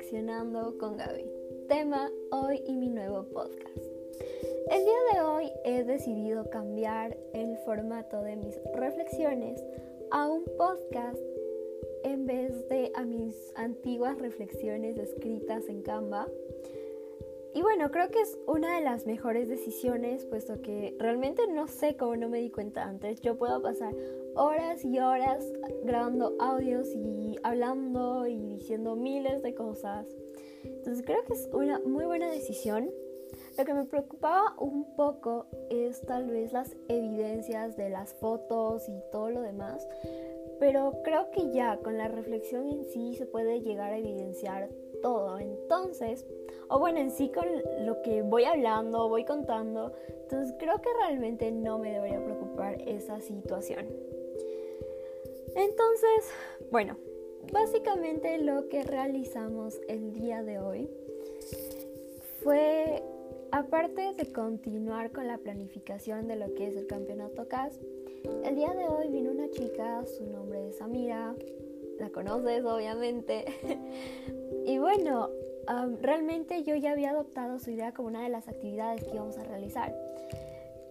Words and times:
Reflexionando 0.00 0.78
con 0.78 0.96
Gaby. 0.96 1.30
Tema 1.68 2.10
hoy 2.30 2.62
y 2.66 2.74
mi 2.74 2.88
nuevo 2.88 3.22
podcast. 3.24 3.76
El 4.70 4.82
día 4.82 4.98
de 5.12 5.20
hoy 5.20 5.52
he 5.62 5.84
decidido 5.84 6.48
cambiar 6.48 7.18
el 7.34 7.58
formato 7.66 8.22
de 8.22 8.36
mis 8.36 8.58
reflexiones 8.74 9.62
a 10.10 10.26
un 10.26 10.46
podcast 10.56 11.18
en 12.02 12.24
vez 12.24 12.66
de 12.70 12.90
a 12.94 13.04
mis 13.04 13.52
antiguas 13.56 14.18
reflexiones 14.18 14.96
escritas 14.96 15.68
en 15.68 15.82
Canva. 15.82 16.28
Y 17.54 17.60
bueno, 17.60 17.90
creo 17.90 18.10
que 18.10 18.22
es 18.22 18.38
una 18.46 18.76
de 18.76 18.82
las 18.82 19.04
mejores 19.04 19.50
decisiones, 19.50 20.24
puesto 20.24 20.62
que 20.62 20.96
realmente 20.98 21.46
no 21.46 21.68
sé 21.68 21.98
cómo 21.98 22.16
no 22.16 22.30
me 22.30 22.40
di 22.40 22.48
cuenta 22.48 22.84
antes. 22.84 23.20
Yo 23.20 23.36
puedo 23.36 23.60
pasar 23.60 23.94
horas 24.34 24.84
y 24.84 24.98
horas 24.98 25.44
grabando 25.84 26.36
audios 26.38 26.88
y 26.94 27.36
hablando 27.42 28.26
y 28.26 28.54
diciendo 28.54 28.96
miles 28.96 29.42
de 29.42 29.54
cosas. 29.54 30.06
Entonces 30.64 31.04
creo 31.04 31.24
que 31.24 31.34
es 31.34 31.48
una 31.52 31.78
muy 31.80 32.04
buena 32.04 32.30
decisión. 32.30 32.90
Lo 33.56 33.64
que 33.64 33.74
me 33.74 33.84
preocupaba 33.84 34.54
un 34.58 34.94
poco 34.96 35.46
es 35.70 36.00
tal 36.02 36.26
vez 36.26 36.52
las 36.52 36.76
evidencias 36.88 37.76
de 37.76 37.90
las 37.90 38.14
fotos 38.14 38.88
y 38.88 39.00
todo 39.12 39.30
lo 39.30 39.42
demás. 39.42 39.86
Pero 40.58 41.00
creo 41.02 41.30
que 41.30 41.50
ya 41.52 41.78
con 41.78 41.96
la 41.96 42.08
reflexión 42.08 42.68
en 42.68 42.84
sí 42.84 43.14
se 43.14 43.26
puede 43.26 43.60
llegar 43.60 43.92
a 43.92 43.98
evidenciar 43.98 44.68
todo. 45.02 45.38
Entonces, 45.38 46.26
o 46.68 46.78
bueno, 46.78 47.00
en 47.00 47.10
sí 47.10 47.30
con 47.30 47.46
lo 47.86 48.02
que 48.02 48.22
voy 48.22 48.44
hablando, 48.44 49.08
voy 49.08 49.24
contando. 49.24 49.92
Entonces 50.22 50.54
creo 50.58 50.80
que 50.80 50.90
realmente 51.00 51.50
no 51.50 51.78
me 51.78 51.92
debería 51.92 52.22
preocupar 52.22 52.80
esa 52.82 53.20
situación. 53.20 53.86
Entonces, 55.54 56.32
bueno, 56.70 56.96
básicamente 57.52 58.38
lo 58.38 58.68
que 58.68 58.82
realizamos 58.82 59.80
el 59.88 60.12
día 60.12 60.42
de 60.42 60.58
hoy 60.58 60.88
fue, 62.42 63.02
aparte 63.50 64.14
de 64.14 64.32
continuar 64.32 65.12
con 65.12 65.26
la 65.26 65.38
planificación 65.38 66.28
de 66.28 66.36
lo 66.36 66.54
que 66.54 66.68
es 66.68 66.76
el 66.76 66.86
campeonato 66.86 67.48
CAS, 67.48 67.78
el 68.44 68.54
día 68.54 68.72
de 68.74 68.86
hoy 68.86 69.08
vino 69.08 69.30
una 69.30 69.50
chica, 69.50 70.04
su 70.06 70.24
nombre 70.26 70.68
es 70.68 70.80
Amira, 70.80 71.34
la 71.98 72.10
conoces 72.10 72.64
obviamente, 72.64 73.44
y 74.66 74.78
bueno, 74.78 75.30
realmente 76.00 76.62
yo 76.62 76.74
ya 76.76 76.92
había 76.92 77.10
adoptado 77.10 77.58
su 77.58 77.70
idea 77.70 77.92
como 77.92 78.08
una 78.08 78.22
de 78.22 78.28
las 78.28 78.48
actividades 78.48 79.04
que 79.04 79.14
íbamos 79.14 79.38
a 79.38 79.44
realizar. 79.44 79.94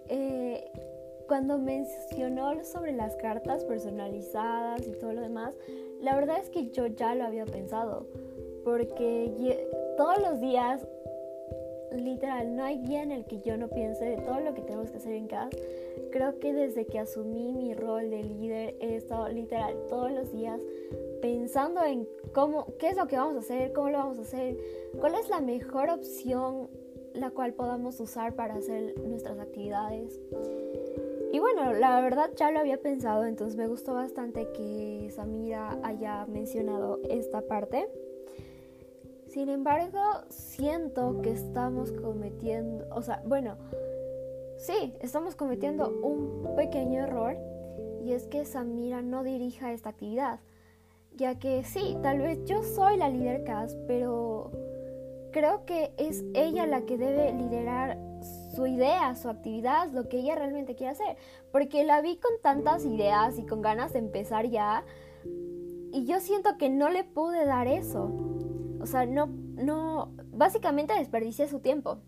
Eh, 0.07 0.71
cuando 1.29 1.59
mencionó 1.59 2.65
sobre 2.65 2.91
las 2.91 3.15
cartas 3.15 3.63
personalizadas 3.63 4.85
y 4.87 4.93
todo 4.93 5.13
lo 5.13 5.21
demás, 5.21 5.53
la 6.01 6.15
verdad 6.15 6.39
es 6.39 6.49
que 6.49 6.71
yo 6.71 6.87
ya 6.87 7.13
lo 7.13 7.23
había 7.23 7.45
pensado, 7.45 8.07
porque 8.65 9.67
todos 9.95 10.17
los 10.17 10.41
días, 10.41 10.81
literal, 11.95 12.55
no 12.55 12.63
hay 12.63 12.79
día 12.79 13.03
en 13.03 13.11
el 13.11 13.25
que 13.25 13.41
yo 13.41 13.57
no 13.57 13.69
piense 13.69 14.05
de 14.05 14.17
todo 14.17 14.39
lo 14.39 14.55
que 14.55 14.63
tenemos 14.63 14.89
que 14.89 14.97
hacer 14.97 15.13
en 15.13 15.27
casa. 15.27 15.55
Creo 16.11 16.39
que 16.39 16.51
desde 16.51 16.87
que 16.87 16.97
asumí 16.97 17.53
mi 17.53 17.75
rol 17.75 18.09
de 18.09 18.23
líder 18.23 18.75
he 18.79 18.95
estado 18.95 19.29
literal 19.29 19.75
todos 19.87 20.11
los 20.11 20.31
días 20.31 20.59
pensando 21.21 21.83
en 21.83 22.07
cómo, 22.33 22.75
qué 22.79 22.87
es 22.87 22.97
lo 22.97 23.05
que 23.05 23.17
vamos 23.17 23.35
a 23.35 23.39
hacer, 23.39 23.71
cómo 23.71 23.91
lo 23.91 23.99
vamos 23.99 24.17
a 24.17 24.21
hacer, 24.21 24.57
cuál 24.99 25.13
es 25.13 25.29
la 25.29 25.41
mejor 25.41 25.91
opción 25.91 26.69
la 27.13 27.31
cual 27.31 27.53
podamos 27.53 27.99
usar 27.99 28.35
para 28.35 28.55
hacer 28.55 28.99
nuestras 28.99 29.39
actividades. 29.39 30.19
Y 31.31 31.39
bueno, 31.39 31.73
la 31.73 32.01
verdad 32.01 32.31
ya 32.35 32.49
lo 32.49 32.59
había 32.59 32.81
pensado, 32.81 33.25
entonces 33.25 33.55
me 33.55 33.67
gustó 33.67 33.93
bastante 33.93 34.47
que 34.51 35.11
Samira 35.15 35.77
haya 35.83 36.25
mencionado 36.25 36.99
esta 37.07 37.41
parte. 37.41 37.87
Sin 39.27 39.49
embargo, 39.49 39.99
siento 40.29 41.21
que 41.21 41.31
estamos 41.31 41.91
cometiendo, 41.91 42.87
o 42.95 43.03
sea, 43.03 43.21
bueno, 43.27 43.57
sí, 44.57 44.95
estamos 45.01 45.35
cometiendo 45.35 45.89
un 46.01 46.55
pequeño 46.55 47.03
error 47.03 47.37
y 48.01 48.13
es 48.13 48.25
que 48.25 48.43
Samira 48.43 49.03
no 49.03 49.23
dirija 49.23 49.71
esta 49.71 49.89
actividad, 49.89 50.39
ya 51.15 51.37
que 51.37 51.63
sí, 51.63 51.95
tal 52.01 52.19
vez 52.19 52.43
yo 52.45 52.63
soy 52.63 52.97
la 52.97 53.09
líder 53.09 53.43
CAS, 53.43 53.77
pero 53.87 54.49
creo 55.31 55.63
que 55.65 55.91
es 55.97 56.23
ella 56.33 56.65
la 56.65 56.81
que 56.81 56.97
debe 56.97 57.31
liderar 57.33 57.99
su 58.53 58.67
idea, 58.67 59.15
su 59.15 59.29
actividad, 59.29 59.89
lo 59.91 60.09
que 60.09 60.19
ella 60.19 60.35
realmente 60.35 60.75
quiere 60.75 60.93
hacer. 60.93 61.17
Porque 61.51 61.83
la 61.83 62.01
vi 62.01 62.17
con 62.17 62.31
tantas 62.41 62.85
ideas 62.85 63.37
y 63.37 63.45
con 63.45 63.61
ganas 63.61 63.93
de 63.93 63.99
empezar 63.99 64.47
ya. 64.47 64.83
Y 65.91 66.05
yo 66.05 66.19
siento 66.19 66.57
que 66.57 66.69
no 66.69 66.89
le 66.89 67.03
pude 67.03 67.45
dar 67.45 67.67
eso. 67.67 68.11
O 68.79 68.85
sea, 68.85 69.05
no, 69.05 69.27
no, 69.27 70.11
básicamente 70.31 70.93
desperdicié 70.93 71.47
su 71.47 71.59
tiempo. 71.59 71.99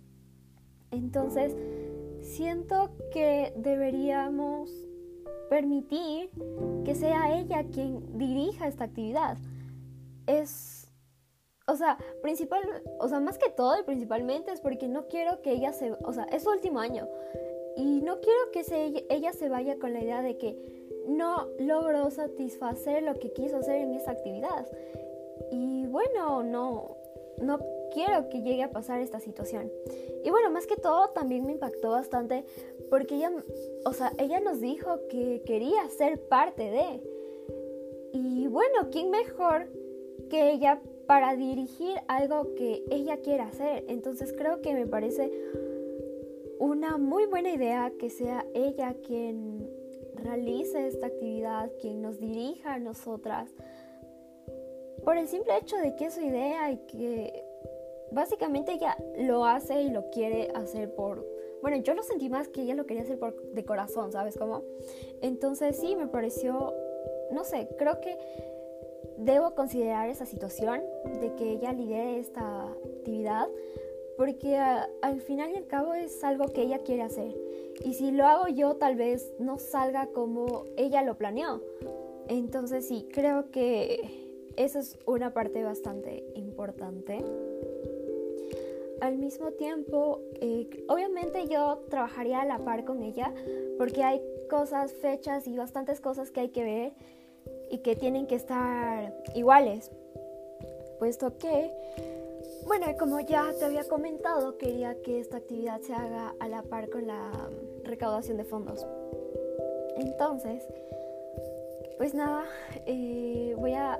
Entonces, 0.92 1.56
siento 2.22 2.92
que 3.12 3.54
deberíamos 3.58 4.70
permitir 5.50 6.30
que 6.86 6.96
sea 6.96 7.38
ella 7.38 7.66
quien 7.66 8.18
dirija 8.18 8.68
esta 8.68 8.86
actividad. 8.86 9.38
Es 10.28 10.81
o 11.72 11.76
sea, 11.76 11.98
principal, 12.22 12.62
o 13.00 13.08
sea, 13.08 13.20
más 13.20 13.38
que 13.38 13.50
todo 13.50 13.80
y 13.80 13.84
principalmente 13.84 14.52
es 14.52 14.62
porque 14.62 14.88
no 14.88 15.08
quiero 15.08 15.42
que 15.42 15.52
ella 15.52 15.74
se, 15.74 15.94
o 16.04 16.14
sea, 16.14 16.26
es 16.26 16.44
su 16.44 16.50
último 16.50 16.80
año 16.80 17.08
y 17.76 18.02
no 18.02 18.20
quiero 18.20 18.52
que 18.52 18.64
se, 18.64 19.06
ella 19.10 19.34
se 19.34 19.50
vaya 19.50 19.78
con 19.78 19.94
la 19.94 20.02
idea 20.02 20.22
de 20.22 20.38
que 20.38 20.58
no 21.08 21.48
logró 21.60 22.10
satisfacer 22.12 23.04
lo 23.04 23.16
que 23.16 23.32
quiso 23.32 23.58
hacer 23.58 23.78
en 23.78 23.94
esa 23.94 24.12
actividad. 24.12 24.68
Y 25.52 25.88
bueno, 25.88 26.44
no, 26.44 26.98
no 27.42 27.60
quiero 27.94 28.30
que 28.30 28.42
llegue 28.42 28.64
a 28.64 28.72
pasar 28.72 29.02
esta 29.02 29.20
situación. 29.20 29.72
Y 30.24 30.30
bueno, 30.30 30.52
más 30.52 30.68
que 30.68 30.76
todo 30.76 31.10
también 31.10 31.46
me 31.46 31.54
impactó 31.54 31.92
bastante 31.92 32.46
porque 32.90 33.16
ella, 33.16 33.32
o 33.86 33.94
sea, 33.94 34.12
ella 34.18 34.40
nos 34.40 34.60
dijo 34.60 35.00
que 35.10 35.42
quería 35.46 35.88
ser 35.90 36.20
parte 36.28 36.70
de. 36.70 37.02
Y 38.14 38.48
bueno, 38.48 38.90
¿quién 38.92 39.10
mejor 39.10 39.70
que 40.30 40.52
ella 40.52 40.82
para 41.12 41.36
dirigir 41.36 42.02
algo 42.08 42.56
que 42.56 42.86
ella 42.90 43.18
quiere 43.18 43.44
hacer. 43.44 43.84
Entonces 43.90 44.32
creo 44.32 44.62
que 44.62 44.74
me 44.74 44.88
parece 44.88 45.30
una 46.58 46.96
muy 46.98 47.26
buena 47.26 47.52
idea 47.52 47.92
que 48.00 48.10
sea 48.10 48.46
ella 48.54 48.96
quien 49.06 49.70
realice 50.16 50.88
esta 50.88 51.08
actividad, 51.08 51.70
quien 51.82 52.02
nos 52.02 52.18
dirija 52.18 52.76
a 52.76 52.80
nosotras, 52.80 53.50
por 55.04 55.18
el 55.18 55.28
simple 55.28 55.58
hecho 55.58 55.76
de 55.76 55.98
que 55.98 56.06
es 56.06 56.14
su 56.14 56.22
idea 56.22 56.72
y 56.72 56.78
que 56.88 57.44
básicamente 58.14 58.72
ella 58.72 58.96
lo 59.18 59.44
hace 59.44 59.82
y 59.82 59.90
lo 59.90 60.10
quiere 60.12 60.48
hacer 60.56 60.96
por... 60.96 61.28
Bueno, 61.62 61.76
yo 61.76 61.94
lo 61.94 62.04
sentí 62.04 62.30
más 62.30 62.48
que 62.48 62.62
ella 62.62 62.76
lo 62.76 62.86
quería 62.86 63.04
hacer 63.04 63.20
por, 63.20 63.36
de 63.52 63.66
corazón, 63.66 64.14
¿sabes 64.14 64.38
cómo? 64.38 64.64
Entonces 65.22 65.76
sí, 65.76 65.94
me 65.98 66.08
pareció, 66.08 66.74
no 67.32 67.44
sé, 67.44 67.68
creo 67.78 68.00
que 68.00 68.18
debo 69.22 69.54
considerar 69.56 70.10
esa 70.10 70.26
situación 70.26 70.82
de 71.22 71.36
que 71.36 71.52
ella 71.52 71.74
lidere 71.74 72.20
esta 72.20 72.72
actividad 72.72 73.48
porque 74.18 74.58
al 74.58 75.22
final 75.22 75.52
y 75.52 75.56
al 75.56 75.68
cabo 75.68 75.94
es 75.94 76.24
algo 76.24 76.46
que 76.46 76.62
ella 76.62 76.80
quiere 76.80 77.02
hacer. 77.02 77.36
Y 77.84 77.94
si 77.94 78.12
lo 78.12 78.26
hago 78.26 78.48
yo 78.48 78.76
tal 78.76 78.96
vez 78.96 79.34
no 79.40 79.58
salga 79.58 80.08
como 80.08 80.66
ella 80.78 81.02
lo 81.02 81.18
planeó. 81.18 81.62
Entonces 82.28 82.88
sí, 82.88 83.08
creo 83.12 83.50
que 83.52 84.52
esa 84.58 84.80
es 84.80 84.98
una 85.06 85.34
parte 85.34 85.64
bastante 85.64 86.24
importante. 86.36 87.24
Al 89.02 89.18
mismo 89.18 89.52
tiempo, 89.54 90.22
eh, 90.40 90.86
obviamente 90.88 91.48
yo 91.48 91.80
trabajaría 91.90 92.42
a 92.42 92.46
la 92.46 92.60
par 92.60 92.86
con 92.86 93.02
ella 93.02 93.34
porque 93.80 94.04
hay 94.04 94.22
cosas, 94.50 94.94
fechas 94.94 95.48
y 95.48 95.58
bastantes 95.58 96.00
cosas 96.00 96.30
que 96.30 96.42
hay 96.42 96.50
que 96.50 96.64
ver 96.64 96.94
y 97.72 97.80
que 97.80 97.96
tienen 97.96 98.28
que 98.28 98.36
estar 98.36 99.14
iguales, 99.34 99.90
puesto 101.00 101.38
que, 101.38 101.72
bueno, 102.68 102.86
como 103.00 103.20
ya 103.22 103.52
te 103.58 103.66
había 103.66 103.86
comentado, 103.86 104.58
quería 104.58 105.02
que 105.02 105.20
esta 105.20 105.38
actividad 105.38 105.82
se 105.82 105.94
haga 105.94 106.36
a 106.40 106.48
la 106.48 106.64
par 106.64 106.90
con 106.90 107.08
la 107.08 107.32
recaudación 107.84 108.38
de 108.38 108.44
fondos. 108.44 108.86
Entonces, 109.98 110.64
pues 111.98 112.14
nada, 112.14 112.46
eh, 112.86 113.56
voy 113.58 113.74
a 113.74 114.00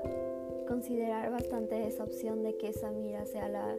considerar 0.68 1.30
bastante 1.30 1.86
esa 1.86 2.04
opción 2.04 2.42
de 2.42 2.56
que 2.56 2.72
Samira 2.72 3.26
sea 3.26 3.48
la, 3.48 3.76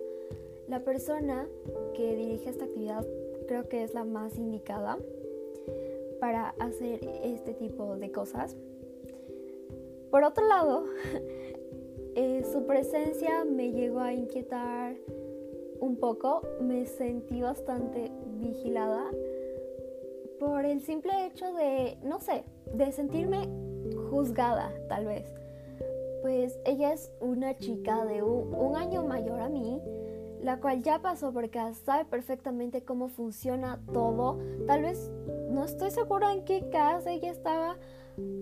la 0.68 0.80
persona 0.80 1.48
que 1.94 2.16
dirige 2.16 2.50
esta 2.50 2.66
actividad. 2.66 3.06
Creo 3.48 3.68
que 3.68 3.84
es 3.84 3.94
la 3.94 4.06
más 4.06 4.38
indicada 4.38 4.98
para 6.20 6.50
hacer 6.60 7.00
este 7.24 7.54
tipo 7.54 7.98
de 7.98 8.12
cosas. 8.12 8.56
Por 10.14 10.24
otro 10.24 10.48
lado, 10.48 10.84
eh, 12.16 12.46
su 12.52 12.68
presencia 12.68 13.44
me 13.46 13.72
llegó 13.72 14.00
a 14.00 14.14
inquietar 14.14 14.96
un 15.80 15.96
poco, 15.96 16.44
me 16.62 16.86
sentí 16.86 17.42
bastante 17.42 18.12
vigilada 18.36 19.10
por 20.40 20.66
el 20.66 20.82
simple 20.82 21.26
hecho 21.26 21.52
de, 21.54 21.98
no 22.04 22.20
sé, 22.20 22.44
de 22.76 22.92
sentirme 22.92 23.50
juzgada 24.12 24.72
tal 24.88 25.06
vez. 25.08 25.34
pues 26.22 26.60
ella 26.64 26.94
es 26.94 27.12
una 27.20 27.58
chica 27.58 28.06
de 28.06 28.22
un, 28.22 28.76
año 28.76 29.02
mayor 29.02 29.42
a 29.42 29.50
mí, 29.50 29.82
la 30.44 30.60
cual 30.60 30.84
ya 30.84 31.00
pasó 31.02 31.34
porque 31.34 31.60
sabe 31.86 32.06
perfectamente 32.06 32.84
cómo 32.84 33.08
funciona 33.08 33.80
todo. 33.92 34.38
Tal 34.68 34.84
vez 34.84 35.10
no 35.50 35.66
estoy 35.66 35.90
segura 35.90 36.34
en 36.34 36.46
qué 36.46 36.70
casa 36.70 37.12
ella 37.12 37.32
estaba, 37.32 37.78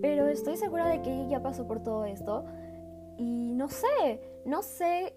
pero 0.00 0.28
estoy 0.28 0.56
segura 0.56 0.88
de 0.88 1.02
que 1.02 1.12
ella 1.12 1.28
ya 1.28 1.42
pasó 1.42 1.66
por 1.66 1.82
todo 1.82 2.04
esto. 2.04 2.44
Y 3.18 3.54
no 3.54 3.68
sé, 3.68 4.20
no 4.46 4.62
sé, 4.62 5.14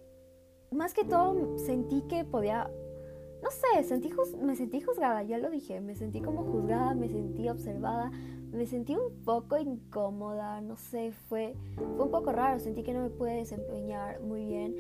más 0.72 0.94
que 0.94 1.04
todo 1.04 1.58
sentí 1.58 2.02
que 2.04 2.24
podía, 2.24 2.70
no 3.42 3.50
sé, 3.52 3.84
sentí 3.84 4.10
me 4.42 4.56
sentí 4.56 4.82
juzgada, 4.82 5.24
ya 5.24 5.38
lo 5.38 5.50
dije, 5.50 5.82
me 5.82 5.96
sentí 5.96 6.22
como 6.22 6.44
juzgada, 6.44 6.94
me 6.94 7.08
sentí 7.08 7.48
observada, 7.50 8.12
me 8.52 8.66
sentí 8.66 8.96
un 8.96 9.24
poco 9.24 9.58
incómoda, 9.58 10.62
no 10.62 10.78
sé, 10.78 11.12
fue, 11.12 11.56
fue 11.76 12.06
un 12.06 12.12
poco 12.12 12.32
raro, 12.32 12.60
sentí 12.60 12.84
que 12.84 12.94
no 12.94 13.02
me 13.02 13.10
pude 13.10 13.36
desempeñar 13.36 14.20
muy 14.22 14.46
bien 14.46 14.76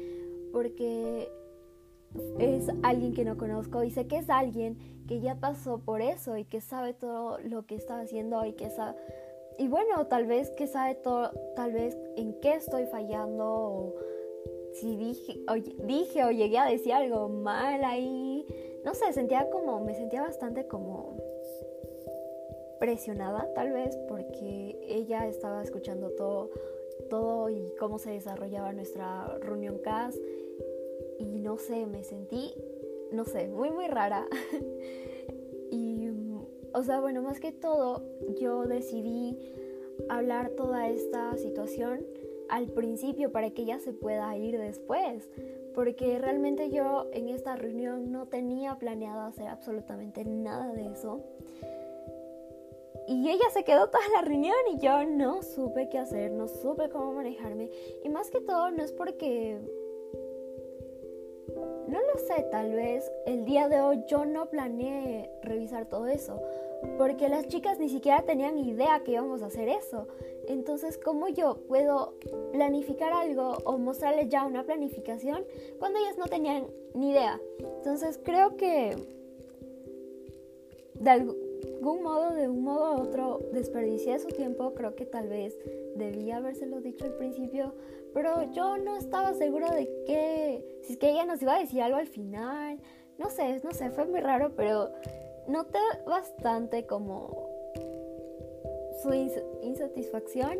porque 0.51 1.29
es 2.39 2.67
alguien 2.83 3.13
que 3.13 3.25
no 3.25 3.37
conozco 3.37 3.83
y 3.83 3.91
sé 3.91 4.07
que 4.07 4.17
es 4.17 4.29
alguien 4.29 4.77
que 5.07 5.19
ya 5.19 5.35
pasó 5.39 5.79
por 5.79 6.01
eso 6.01 6.37
y 6.37 6.45
que 6.45 6.61
sabe 6.61 6.93
todo 6.93 7.39
lo 7.39 7.65
que 7.65 7.75
está 7.75 7.99
haciendo 7.99 8.45
y 8.45 8.53
que 8.53 8.69
sabe 8.69 8.97
y 9.57 9.67
bueno, 9.67 10.07
tal 10.07 10.25
vez 10.25 10.49
que 10.51 10.67
sabe 10.67 10.95
todo, 10.95 11.31
tal 11.55 11.71
vez 11.71 11.97
en 12.15 12.33
qué 12.41 12.55
estoy 12.55 12.85
fallando 12.87 13.45
o 13.45 13.95
si 14.73 14.97
dije 14.97 15.39
o, 15.49 15.55
dije 15.85 16.25
o 16.25 16.31
llegué 16.31 16.57
a 16.57 16.65
decir 16.65 16.93
algo 16.93 17.29
mal 17.29 17.83
ahí, 17.83 18.45
no 18.83 18.93
sé, 18.93 19.13
sentía 19.13 19.49
como 19.49 19.79
me 19.79 19.95
sentía 19.95 20.21
bastante 20.21 20.67
como 20.67 21.17
presionada 22.79 23.51
tal 23.53 23.71
vez 23.71 23.97
porque 24.09 24.77
ella 24.87 25.27
estaba 25.27 25.63
escuchando 25.63 26.11
todo, 26.11 26.49
todo 27.09 27.49
y 27.49 27.73
cómo 27.79 27.99
se 27.99 28.11
desarrollaba 28.11 28.73
nuestra 28.73 29.37
reunión 29.39 29.79
CAS. 29.79 30.19
Y 31.17 31.39
no 31.39 31.57
sé, 31.57 31.85
me 31.85 32.03
sentí, 32.03 32.53
no 33.11 33.23
sé, 33.23 33.47
muy 33.47 33.71
muy 33.71 33.87
rara. 33.87 34.27
o 36.75 36.83
sea, 36.83 36.99
bueno, 36.99 37.21
más 37.21 37.39
que 37.39 37.53
todo, 37.53 38.03
yo 38.39 38.65
decidí 38.65 39.37
hablar 40.09 40.49
toda 40.49 40.89
esta 40.89 41.35
situación 41.37 42.05
al 42.49 42.67
principio 42.67 43.31
para 43.31 43.49
que 43.51 43.61
ella 43.61 43.79
se 43.79 43.93
pueda 43.93 44.35
ir 44.37 44.59
después. 44.59 45.29
Porque 45.73 46.19
realmente 46.19 46.69
yo 46.69 47.07
en 47.13 47.29
esta 47.29 47.55
reunión 47.55 48.11
no 48.11 48.27
tenía 48.27 48.77
planeado 48.77 49.21
hacer 49.21 49.47
absolutamente 49.47 50.25
nada 50.25 50.73
de 50.73 50.91
eso. 50.91 51.21
Y 53.07 53.29
ella 53.29 53.45
se 53.53 53.63
quedó 53.63 53.87
toda 53.89 54.03
la 54.13 54.21
reunión 54.21 54.55
y 54.73 54.79
yo 54.79 55.05
no 55.05 55.43
supe 55.43 55.87
qué 55.89 55.99
hacer, 55.99 56.31
no 56.31 56.49
supe 56.49 56.89
cómo 56.89 57.13
manejarme. 57.13 57.69
Y 58.03 58.09
más 58.09 58.29
que 58.29 58.41
todo 58.41 58.69
no 58.71 58.83
es 58.83 58.91
porque... 58.91 59.59
No 61.87 61.99
lo 61.99 62.19
sé, 62.19 62.45
tal 62.51 62.73
vez 62.73 63.11
el 63.25 63.45
día 63.45 63.69
de 63.69 63.81
hoy 63.81 64.03
yo 64.07 64.25
no 64.25 64.47
planeé 64.47 65.29
revisar 65.43 65.85
todo 65.85 66.07
eso. 66.07 66.41
Porque 66.97 67.29
las 67.29 67.47
chicas 67.47 67.79
ni 67.79 67.89
siquiera 67.89 68.23
tenían 68.23 68.57
idea 68.57 69.01
que 69.03 69.11
íbamos 69.11 69.41
a 69.41 69.47
hacer 69.47 69.69
eso. 69.69 70.07
Entonces, 70.47 70.97
¿cómo 70.97 71.27
yo 71.27 71.57
puedo 71.67 72.15
planificar 72.51 73.11
algo 73.13 73.57
o 73.65 73.77
mostrarles 73.77 74.29
ya 74.29 74.45
una 74.45 74.63
planificación 74.63 75.43
cuando 75.79 75.99
ellas 75.99 76.17
no 76.17 76.25
tenían 76.25 76.67
ni 76.93 77.11
idea? 77.11 77.39
Entonces, 77.59 78.19
creo 78.23 78.55
que 78.57 78.95
de, 80.99 81.09
algún 81.09 82.03
modo, 82.03 82.33
de 82.33 82.47
un 82.47 82.63
modo 82.63 82.95
u 82.95 83.01
otro, 83.01 83.39
desperdicié 83.51 84.19
su 84.19 84.27
tiempo. 84.27 84.73
Creo 84.73 84.95
que 84.95 85.05
tal 85.05 85.27
vez 85.27 85.57
debía 85.95 86.37
habérselo 86.37 86.81
dicho 86.81 87.05
al 87.05 87.15
principio, 87.15 87.73
pero 88.15 88.49
yo 88.53 88.77
no 88.77 88.95
estaba 88.95 89.33
segura 89.33 89.71
de 89.71 89.87
que, 90.05 90.79
si 90.83 90.93
es 90.93 90.99
que 90.99 91.09
ella 91.09 91.25
nos 91.25 91.41
iba 91.41 91.53
a 91.53 91.59
decir 91.59 91.81
algo 91.81 91.97
al 91.97 92.07
final. 92.07 92.79
No 93.17 93.29
sé, 93.29 93.59
no 93.61 93.71
sé, 93.71 93.89
fue 93.89 94.05
muy 94.05 94.21
raro, 94.21 94.53
pero 94.55 94.89
noté 95.47 95.79
bastante 96.07 96.85
como 96.85 97.49
su 99.03 99.13
insatisfacción, 99.63 100.59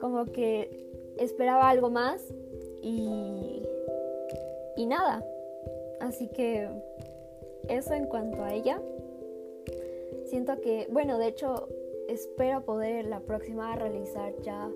como 0.00 0.24
que 0.24 0.90
esperaba 1.18 1.70
algo 1.70 1.88
más 1.88 2.20
y, 2.82 3.62
y 4.76 4.86
nada. 4.86 5.24
Así 6.00 6.26
que 6.26 6.68
eso 7.68 7.94
en 7.94 8.06
cuanto 8.06 8.42
a 8.42 8.52
ella. 8.52 8.82
Siento 10.24 10.60
que, 10.60 10.88
bueno, 10.90 11.16
de 11.18 11.28
hecho, 11.28 11.68
espero 12.08 12.64
poder 12.64 13.06
la 13.06 13.20
próxima 13.20 13.76
realizar 13.76 14.34
ya 14.42 14.68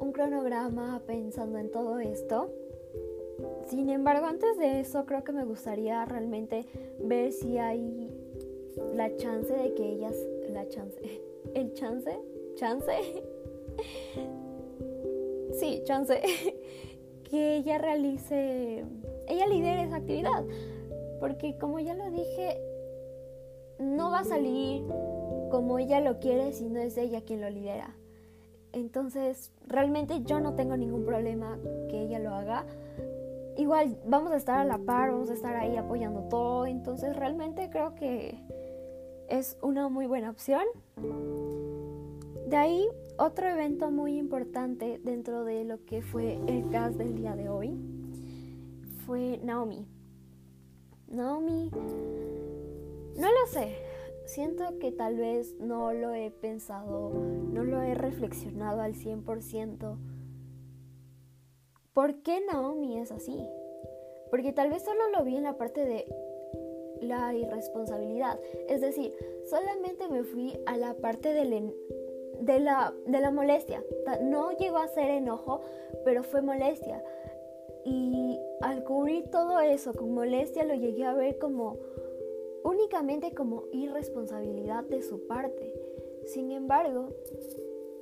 un 0.00 0.12
cronograma 0.12 1.00
pensando 1.06 1.58
en 1.58 1.70
todo 1.70 1.98
esto. 1.98 2.50
Sin 3.66 3.88
embargo, 3.90 4.26
antes 4.26 4.56
de 4.58 4.80
eso, 4.80 5.06
creo 5.06 5.24
que 5.24 5.32
me 5.32 5.44
gustaría 5.44 6.04
realmente 6.04 6.66
ver 7.00 7.32
si 7.32 7.58
hay 7.58 8.10
la 8.94 9.14
chance 9.16 9.52
de 9.52 9.74
que 9.74 9.92
ellas, 9.92 10.14
la 10.50 10.68
chance, 10.68 10.98
el 11.54 11.72
chance, 11.74 12.18
chance, 12.54 12.92
sí, 15.52 15.82
chance, 15.84 16.20
que 17.30 17.56
ella 17.56 17.78
realice, 17.78 18.84
ella 19.28 19.46
lidere 19.46 19.84
esa 19.84 19.96
actividad. 19.96 20.44
Porque 21.20 21.56
como 21.58 21.80
ya 21.80 21.94
lo 21.94 22.10
dije, 22.10 22.60
no 23.78 24.10
va 24.10 24.20
a 24.20 24.24
salir 24.24 24.84
como 25.50 25.78
ella 25.78 26.00
lo 26.00 26.18
quiere 26.18 26.52
si 26.52 26.68
no 26.68 26.80
es 26.80 26.96
ella 26.96 27.22
quien 27.22 27.40
lo 27.40 27.50
lidera. 27.50 27.96
Entonces, 28.76 29.52
realmente 29.66 30.20
yo 30.24 30.38
no 30.38 30.52
tengo 30.54 30.76
ningún 30.76 31.06
problema 31.06 31.58
que 31.88 32.02
ella 32.02 32.18
lo 32.18 32.34
haga. 32.34 32.66
Igual 33.56 33.98
vamos 34.04 34.32
a 34.32 34.36
estar 34.36 34.58
a 34.58 34.64
la 34.66 34.76
par, 34.76 35.12
vamos 35.12 35.30
a 35.30 35.32
estar 35.32 35.56
ahí 35.56 35.78
apoyando 35.78 36.24
todo. 36.28 36.66
Entonces, 36.66 37.16
realmente 37.16 37.70
creo 37.70 37.94
que 37.94 38.38
es 39.30 39.56
una 39.62 39.88
muy 39.88 40.06
buena 40.06 40.28
opción. 40.28 40.62
De 42.48 42.56
ahí, 42.58 42.86
otro 43.16 43.48
evento 43.48 43.90
muy 43.90 44.18
importante 44.18 45.00
dentro 45.02 45.44
de 45.44 45.64
lo 45.64 45.82
que 45.86 46.02
fue 46.02 46.38
el 46.46 46.68
cast 46.68 46.98
del 46.98 47.16
día 47.16 47.34
de 47.34 47.48
hoy 47.48 47.80
fue 49.06 49.40
Naomi. 49.42 49.86
Naomi 51.08 51.70
no 53.16 53.28
lo 53.28 53.46
sé. 53.48 53.85
Siento 54.26 54.80
que 54.80 54.90
tal 54.90 55.16
vez 55.16 55.54
no 55.60 55.92
lo 55.92 56.12
he 56.12 56.32
pensado, 56.32 57.10
no 57.10 57.62
lo 57.62 57.80
he 57.80 57.94
reflexionado 57.94 58.80
al 58.80 58.94
100%. 58.94 59.96
¿Por 61.94 62.22
qué 62.22 62.40
Naomi 62.44 62.98
es 62.98 63.12
así? 63.12 63.46
Porque 64.30 64.52
tal 64.52 64.70
vez 64.70 64.82
solo 64.82 65.10
lo 65.16 65.24
vi 65.24 65.36
en 65.36 65.44
la 65.44 65.56
parte 65.56 65.84
de 65.84 66.06
la 67.00 67.34
irresponsabilidad. 67.34 68.40
Es 68.68 68.80
decir, 68.80 69.14
solamente 69.48 70.08
me 70.08 70.24
fui 70.24 70.58
a 70.66 70.76
la 70.76 70.94
parte 70.94 71.32
de 71.32 71.44
la, 72.58 72.92
de 73.06 73.20
la 73.20 73.30
molestia. 73.30 73.84
No 74.22 74.50
llegó 74.58 74.78
a 74.78 74.88
ser 74.88 75.08
enojo, 75.10 75.60
pero 76.04 76.24
fue 76.24 76.42
molestia. 76.42 77.00
Y 77.84 78.40
al 78.60 78.82
cubrir 78.82 79.30
todo 79.30 79.60
eso 79.60 79.94
con 79.94 80.12
molestia 80.12 80.64
lo 80.64 80.74
llegué 80.74 81.04
a 81.04 81.14
ver 81.14 81.38
como 81.38 81.78
únicamente 82.66 83.32
como 83.32 83.64
irresponsabilidad 83.72 84.82
de 84.84 85.00
su 85.00 85.26
parte. 85.28 85.72
Sin 86.24 86.50
embargo, 86.50 87.10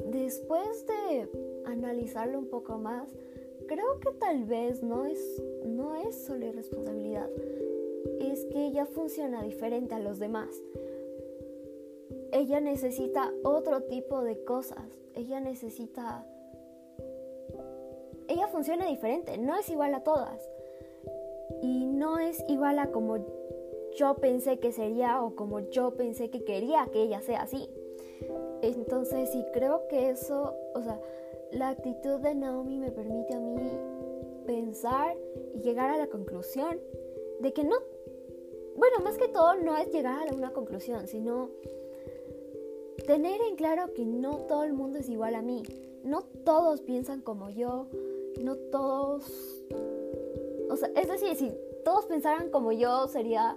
después 0.06 0.86
de 0.86 1.28
analizarlo 1.66 2.38
un 2.38 2.48
poco 2.48 2.78
más, 2.78 3.14
creo 3.66 4.00
que 4.00 4.10
tal 4.18 4.44
vez 4.44 4.82
no 4.82 5.04
es, 5.04 5.42
no 5.66 5.94
es 5.96 6.24
solo 6.24 6.46
irresponsabilidad, 6.46 7.28
es 8.20 8.46
que 8.46 8.66
ella 8.66 8.86
funciona 8.86 9.42
diferente 9.42 9.94
a 9.94 9.98
los 9.98 10.18
demás. 10.18 10.48
Ella 12.32 12.60
necesita 12.60 13.32
otro 13.44 13.82
tipo 13.82 14.22
de 14.22 14.44
cosas, 14.44 14.98
ella 15.14 15.40
necesita... 15.40 16.26
Ella 18.28 18.48
funciona 18.48 18.86
diferente, 18.86 19.36
no 19.36 19.54
es 19.56 19.68
igual 19.68 19.92
a 19.92 20.02
todas. 20.02 20.48
Y 21.60 21.84
no 21.84 22.18
es 22.18 22.42
igual 22.48 22.78
a 22.78 22.90
como 22.90 23.18
yo 23.94 24.16
pensé 24.16 24.58
que 24.58 24.72
sería 24.72 25.22
o 25.22 25.34
como 25.34 25.60
yo 25.60 25.94
pensé 25.94 26.30
que 26.30 26.44
quería 26.44 26.88
que 26.92 27.02
ella 27.02 27.20
sea 27.20 27.42
así. 27.42 27.68
Entonces 28.62 29.30
sí 29.30 29.44
creo 29.52 29.86
que 29.88 30.10
eso, 30.10 30.54
o 30.74 30.82
sea, 30.82 31.00
la 31.52 31.70
actitud 31.70 32.20
de 32.20 32.34
Naomi 32.34 32.78
me 32.78 32.90
permite 32.90 33.34
a 33.34 33.40
mí 33.40 33.56
pensar 34.46 35.16
y 35.54 35.60
llegar 35.60 35.90
a 35.90 35.98
la 35.98 36.08
conclusión 36.08 36.80
de 37.40 37.52
que 37.52 37.64
no, 37.64 37.76
bueno, 38.76 39.00
más 39.02 39.18
que 39.18 39.28
todo 39.28 39.54
no 39.56 39.76
es 39.76 39.90
llegar 39.92 40.28
a 40.28 40.34
una 40.34 40.52
conclusión, 40.52 41.06
sino 41.06 41.50
tener 43.06 43.40
en 43.48 43.56
claro 43.56 43.92
que 43.94 44.04
no 44.04 44.38
todo 44.46 44.64
el 44.64 44.72
mundo 44.72 44.98
es 44.98 45.08
igual 45.08 45.34
a 45.34 45.42
mí, 45.42 45.62
no 46.02 46.22
todos 46.22 46.80
piensan 46.80 47.20
como 47.20 47.50
yo, 47.50 47.86
no 48.42 48.56
todos, 48.56 49.62
o 50.70 50.76
sea, 50.76 50.90
es 50.96 51.08
decir, 51.08 51.36
si 51.36 51.52
todos 51.84 52.06
pensaran 52.06 52.50
como 52.50 52.72
yo 52.72 53.06
sería 53.08 53.56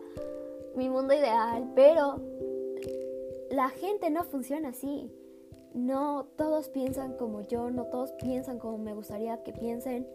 mi 0.76 0.90
mundo 0.90 1.14
ideal, 1.14 1.72
pero 1.76 2.20
la 3.50 3.70
gente 3.70 4.10
no 4.10 4.24
funciona 4.24 4.70
así. 4.70 5.12
no 5.74 6.28
todos 6.38 6.70
piensan 6.70 7.14
como 7.18 7.42
yo, 7.42 7.70
no 7.70 7.86
todos 7.86 8.12
piensan 8.14 8.58
como 8.58 8.78
me 8.78 8.94
gustaría 8.94 9.44
que 9.44 9.54
piensen. 9.54 10.08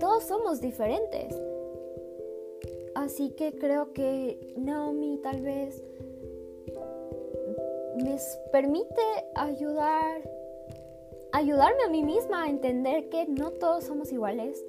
Todos 0.00 0.24
somos 0.24 0.60
diferentes. 0.60 1.40
Así 2.94 3.30
que 3.30 3.52
creo 3.52 3.92
que 3.92 4.54
Naomi 4.56 5.18
tal 5.22 5.40
vez 5.40 5.82
me 8.02 8.16
permite 8.50 9.02
ayudar 9.34 10.22
ayudarme 11.32 11.84
a 11.84 11.88
mí 11.88 12.02
misma 12.02 12.44
a 12.44 12.48
entender 12.48 13.08
que 13.08 13.26
no 13.26 13.50
todos 13.52 13.84
somos 13.84 14.12
iguales 14.12 14.62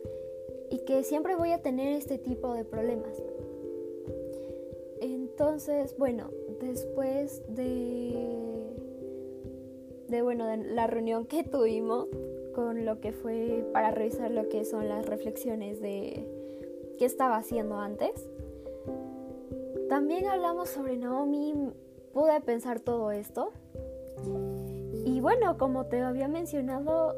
y 0.73 0.79
que 0.79 1.03
siempre 1.03 1.35
voy 1.35 1.51
a 1.51 1.61
tener 1.61 1.93
este 1.93 2.17
tipo 2.17 2.51
de 2.55 2.65
problemas. 2.65 3.21
Entonces, 5.01 5.95
bueno, 5.99 6.31
después 6.59 7.43
de, 7.47 8.17
de, 10.07 10.21
bueno, 10.23 10.47
de 10.47 10.57
la 10.57 10.87
reunión 10.87 11.27
que 11.27 11.43
tuvimos 11.43 12.07
con 12.55 12.85
lo 12.85 12.99
que 12.99 13.11
fue 13.11 13.63
para 13.71 13.91
revisar 13.91 14.31
lo 14.31 14.49
que 14.49 14.65
son 14.65 14.89
las 14.89 15.05
reflexiones 15.05 15.79
de 15.79 16.25
qué 16.97 17.05
estaba 17.05 17.37
haciendo 17.37 17.77
antes, 17.77 18.27
también 19.89 20.25
hablamos 20.25 20.69
sobre 20.69 20.97
Naomi, 20.97 21.53
pude 22.13 22.41
pensar 22.41 22.79
todo 22.79 23.11
esto. 23.11 23.51
Y 25.05 25.21
bueno, 25.21 25.55
como 25.59 25.85
te 25.85 26.01
había 26.01 26.27
mencionado, 26.27 27.13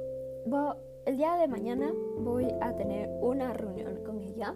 el 1.05 1.17
día 1.17 1.35
de 1.35 1.47
mañana 1.47 1.93
voy 2.19 2.47
a 2.61 2.75
tener 2.75 3.09
una 3.21 3.53
reunión 3.53 4.03
con 4.03 4.21
ella. 4.21 4.55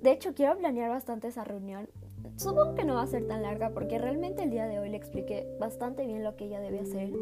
De 0.00 0.12
hecho, 0.12 0.34
quiero 0.34 0.56
planear 0.56 0.90
bastante 0.90 1.28
esa 1.28 1.44
reunión. 1.44 1.88
Supongo 2.36 2.74
que 2.74 2.84
no 2.84 2.94
va 2.94 3.02
a 3.02 3.06
ser 3.06 3.26
tan 3.26 3.42
larga 3.42 3.70
porque 3.70 3.98
realmente 3.98 4.42
el 4.42 4.50
día 4.50 4.66
de 4.66 4.78
hoy 4.78 4.88
le 4.88 4.96
expliqué 4.96 5.46
bastante 5.60 6.06
bien 6.06 6.24
lo 6.24 6.36
que 6.36 6.46
ella 6.46 6.60
debe 6.60 6.80
hacer. 6.80 7.12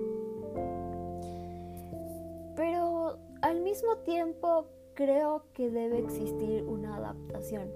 Pero 2.54 3.18
al 3.42 3.60
mismo 3.60 3.96
tiempo 3.98 4.66
creo 4.94 5.46
que 5.52 5.70
debe 5.70 5.98
existir 5.98 6.62
una 6.64 6.96
adaptación. 6.96 7.70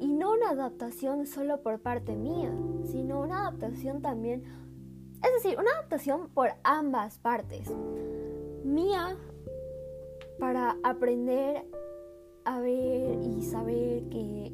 Y 0.00 0.12
no 0.12 0.32
una 0.32 0.50
adaptación 0.50 1.26
solo 1.26 1.62
por 1.62 1.80
parte 1.80 2.16
mía, 2.16 2.52
sino 2.84 3.20
una 3.20 3.42
adaptación 3.42 4.02
también, 4.02 4.44
es 5.24 5.42
decir, 5.42 5.58
una 5.58 5.70
adaptación 5.70 6.28
por 6.30 6.50
ambas 6.64 7.18
partes. 7.18 7.70
Mía 8.64 9.16
para 10.38 10.78
aprender 10.82 11.64
a 12.44 12.60
ver 12.60 13.18
y 13.22 13.42
saber 13.42 14.08
que 14.08 14.52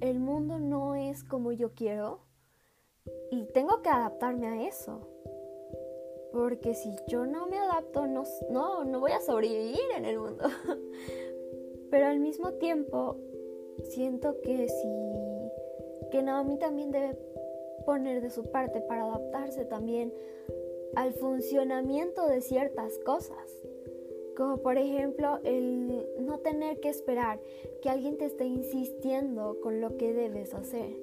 el 0.00 0.18
mundo 0.18 0.58
no 0.58 0.94
es 0.94 1.24
como 1.24 1.52
yo 1.52 1.72
quiero 1.74 2.20
y 3.30 3.46
tengo 3.46 3.82
que 3.82 3.88
adaptarme 3.88 4.46
a 4.46 4.66
eso. 4.66 5.08
Porque 6.32 6.74
si 6.74 6.94
yo 7.08 7.26
no 7.26 7.46
me 7.46 7.58
adapto, 7.58 8.06
no, 8.06 8.24
no, 8.50 8.84
no 8.84 9.00
voy 9.00 9.12
a 9.12 9.20
sobrevivir 9.20 9.78
en 9.96 10.04
el 10.04 10.18
mundo. 10.18 10.44
Pero 11.90 12.06
al 12.06 12.18
mismo 12.18 12.52
tiempo, 12.54 13.16
siento 13.84 14.40
que 14.42 14.68
si 14.68 14.88
que 16.10 16.22
Naomi 16.22 16.58
también 16.58 16.90
debe 16.90 17.18
poner 17.84 18.20
de 18.20 18.30
su 18.30 18.44
parte 18.50 18.80
para 18.80 19.04
adaptarse 19.04 19.64
también 19.64 20.12
al 20.94 21.12
funcionamiento 21.14 22.26
de 22.26 22.40
ciertas 22.40 22.98
cosas. 23.04 23.65
Como 24.36 24.58
por 24.58 24.76
ejemplo 24.76 25.40
el 25.44 26.06
no 26.20 26.38
tener 26.40 26.80
que 26.80 26.88
esperar 26.88 27.40
que 27.80 27.88
alguien 27.88 28.18
te 28.18 28.26
esté 28.26 28.44
insistiendo 28.44 29.58
con 29.60 29.80
lo 29.80 29.96
que 29.96 30.12
debes 30.12 30.52
hacer. 30.54 30.96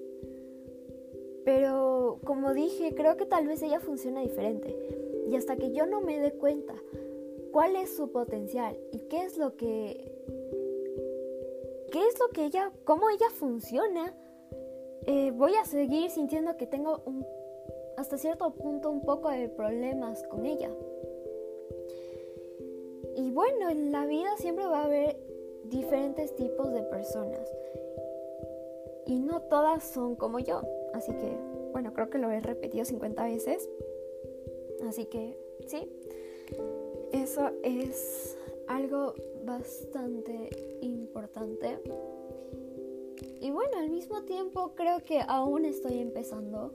Pero 1.43 2.19
como 2.23 2.53
dije, 2.53 2.93
creo 2.95 3.17
que 3.17 3.25
tal 3.25 3.47
vez 3.47 3.61
ella 3.63 3.79
funciona 3.79 4.21
diferente. 4.21 4.75
Y 5.29 5.35
hasta 5.35 5.55
que 5.55 5.71
yo 5.71 5.85
no 5.85 6.01
me 6.01 6.19
dé 6.19 6.31
cuenta 6.33 6.75
cuál 7.51 7.75
es 7.75 7.95
su 7.95 8.11
potencial 8.11 8.77
y 8.91 8.99
qué 9.09 9.23
es 9.23 9.37
lo 9.37 9.55
que 9.55 10.13
qué 11.93 12.07
es 12.07 12.19
lo 12.19 12.29
que 12.29 12.45
ella, 12.45 12.71
cómo 12.85 13.07
ella 13.11 13.29
funciona, 13.29 14.15
eh, 15.05 15.29
voy 15.29 15.53
a 15.53 15.65
seguir 15.65 16.09
sintiendo 16.09 16.57
que 16.57 16.65
tengo 16.65 17.03
un, 17.05 17.23
hasta 17.97 18.17
cierto 18.17 18.51
punto 18.55 18.89
un 18.89 19.01
poco 19.01 19.29
de 19.29 19.47
problemas 19.47 20.23
con 20.23 20.47
ella. 20.47 20.71
Bueno, 23.33 23.67
en 23.67 23.91
la 23.91 24.05
vida 24.05 24.37
siempre 24.37 24.63
va 24.67 24.81
a 24.81 24.85
haber 24.85 25.17
diferentes 25.63 26.35
tipos 26.35 26.71
de 26.71 26.83
personas. 26.83 27.51
Y 29.07 29.17
no 29.17 29.41
todas 29.41 29.83
son 29.83 30.15
como 30.15 30.37
yo. 30.37 30.61
Así 30.93 31.11
que, 31.13 31.35
bueno, 31.71 31.93
creo 31.93 32.11
que 32.11 32.19
lo 32.19 32.29
he 32.29 32.39
repetido 32.41 32.85
50 32.85 33.25
veces. 33.25 33.67
Así 34.87 35.05
que, 35.05 35.35
sí. 35.65 35.89
Eso 37.11 37.49
es 37.63 38.37
algo 38.67 39.15
bastante 39.43 40.49
importante. 40.81 41.79
Y 43.41 43.49
bueno, 43.49 43.79
al 43.79 43.89
mismo 43.89 44.21
tiempo 44.25 44.73
creo 44.75 44.99
que 44.99 45.21
aún 45.27 45.65
estoy 45.65 45.97
empezando. 45.97 46.71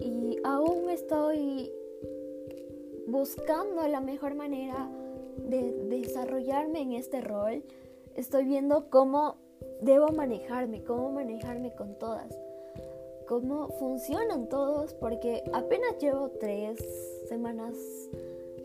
Y 0.00 0.38
aún 0.42 0.88
estoy 0.88 1.70
buscando 3.06 3.86
la 3.86 4.00
mejor 4.00 4.34
manera 4.34 4.90
de 5.36 5.72
desarrollarme 5.88 6.80
en 6.80 6.92
este 6.92 7.20
rol, 7.20 7.62
estoy 8.14 8.44
viendo 8.44 8.90
cómo 8.90 9.36
debo 9.80 10.08
manejarme, 10.08 10.82
cómo 10.84 11.10
manejarme 11.10 11.74
con 11.74 11.94
todas, 11.98 12.36
cómo 13.26 13.68
funcionan 13.78 14.48
todos, 14.48 14.94
porque 14.94 15.42
apenas 15.52 15.98
llevo 16.00 16.30
tres 16.40 16.78
semanas 17.28 17.74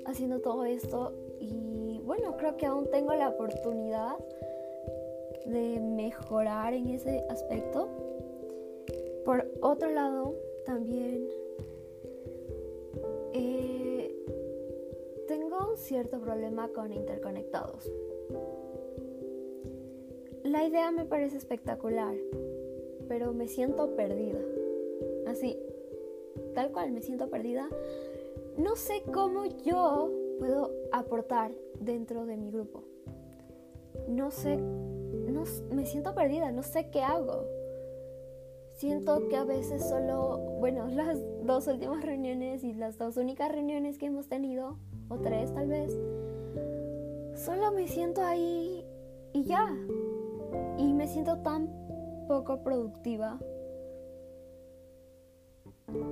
haciendo 0.06 0.40
todo 0.40 0.66
esto 0.66 1.14
y 1.40 2.02
bueno, 2.06 2.36
creo 2.38 2.58
que 2.58 2.66
aún 2.66 2.90
tengo 2.90 3.14
la 3.14 3.30
oportunidad 3.30 4.18
de 5.46 5.80
mejorar 5.80 6.74
en 6.74 6.90
ese 6.90 7.24
aspecto. 7.30 7.88
Por 9.26 9.50
otro 9.62 9.90
lado, 9.90 10.36
también 10.66 11.28
cierto 15.90 16.22
problema 16.22 16.70
con 16.70 16.94
interconectados. 16.94 17.92
La 20.44 20.64
idea 20.64 20.92
me 20.92 21.04
parece 21.04 21.38
espectacular, 21.38 22.16
pero 23.08 23.34
me 23.34 23.48
siento 23.48 23.96
perdida. 23.96 24.40
Así, 25.26 25.58
tal 26.54 26.72
cual 26.72 26.92
me 26.92 27.02
siento 27.02 27.32
perdida. 27.32 27.68
No 28.56 28.76
sé 28.76 29.02
cómo 29.12 29.46
yo 29.66 30.12
puedo 30.38 30.72
aportar 30.92 31.52
dentro 31.80 32.28
de 32.28 32.38
mi 32.38 32.52
grupo. 32.52 32.84
No 34.08 34.30
sé, 34.30 34.58
no, 34.58 35.44
me 35.74 35.88
siento 35.88 36.14
perdida, 36.14 36.52
no 36.52 36.62
sé 36.62 36.92
qué 36.92 37.02
hago. 37.02 37.48
Siento 38.74 39.28
que 39.28 39.38
a 39.38 39.44
veces 39.44 39.90
solo, 39.90 40.38
bueno, 40.60 40.88
las 40.92 41.18
dos 41.44 41.66
últimas 41.66 42.06
reuniones 42.06 42.64
y 42.64 42.76
las 42.76 43.00
dos 43.00 43.18
únicas 43.18 43.52
reuniones 43.52 43.98
que 43.98 44.06
hemos 44.06 44.28
tenido 44.28 44.78
o 45.10 45.18
tres 45.18 45.54
tal 45.54 45.68
vez, 45.68 45.98
solo 47.36 47.72
me 47.72 47.88
siento 47.88 48.22
ahí 48.22 48.86
y 49.34 49.44
ya. 49.44 49.76
Y 50.78 50.94
me 50.94 51.08
siento 51.08 51.38
tan 51.40 51.70
poco 52.28 52.64
productiva. 52.64 53.40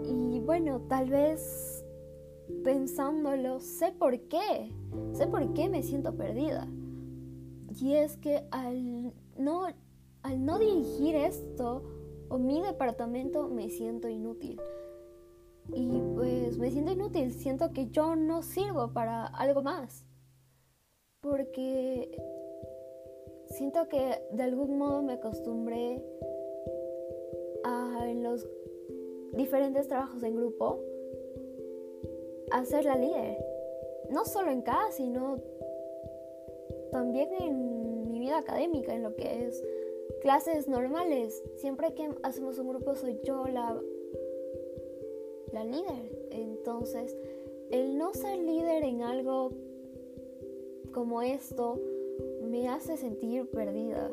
Y 0.04 0.40
bueno, 0.40 0.82
tal 0.90 1.10
vez 1.10 1.86
pensándolo, 2.64 3.60
sé 3.60 3.92
por 3.92 4.20
qué. 4.28 4.72
Sé 5.14 5.28
por 5.28 5.54
qué 5.54 5.70
me 5.70 5.84
siento 5.84 6.16
perdida. 6.16 6.68
Y 7.80 7.94
es 7.94 8.18
que 8.18 8.44
al 8.52 9.14
no, 9.38 9.68
al 10.24 10.46
no 10.46 10.60
dirigir 10.60 11.16
esto 11.16 11.84
o 12.30 12.38
mi 12.38 12.62
departamento 12.62 13.48
me 13.48 13.70
siento 13.70 14.10
inútil 14.10 14.60
y 15.74 16.02
me 16.58 16.72
siento 16.72 16.92
inútil, 16.92 17.32
siento 17.32 17.72
que 17.72 17.90
yo 17.90 18.16
no 18.16 18.42
sirvo 18.42 18.92
para 18.92 19.28
algo 19.28 19.62
más, 19.62 20.06
porque 21.22 22.10
siento 23.50 23.88
que 23.88 24.20
de 24.32 24.44
algún 24.44 24.78
modo 24.78 25.04
me 25.04 25.14
acostumbré 25.14 26.04
a 27.64 28.10
en 28.10 28.24
los 28.24 28.48
diferentes 29.34 29.88
trabajos 29.88 30.24
en 30.24 30.36
grupo 30.36 30.80
a 32.52 32.66
ser 32.66 32.86
la 32.86 32.96
líder, 32.96 33.38
no 34.10 34.26
solo 34.26 34.52
en 34.52 34.62
casa, 34.62 34.92
sino 34.92 35.40
también 36.92 37.30
en 37.40 38.10
mi 38.10 38.20
vida 38.20 38.40
académica, 38.40 38.96
en 38.96 39.04
lo 39.04 39.16
que 39.16 39.46
es 39.46 39.64
clases 40.22 40.68
normales. 40.68 41.44
Siempre 41.58 41.94
que 41.94 42.10
hacemos 42.24 42.58
un 42.58 42.70
grupo 42.70 42.96
soy 42.96 43.20
yo 43.24 43.46
la 43.46 43.80
la 45.54 45.64
líder. 45.64 46.17
Entonces, 46.32 47.16
el 47.70 47.98
no 47.98 48.14
ser 48.14 48.38
líder 48.38 48.84
en 48.84 49.02
algo 49.02 49.52
como 50.94 51.22
esto 51.22 51.80
me 52.42 52.70
hace 52.70 52.98
sentir 52.98 53.50
perdida. 53.50 54.10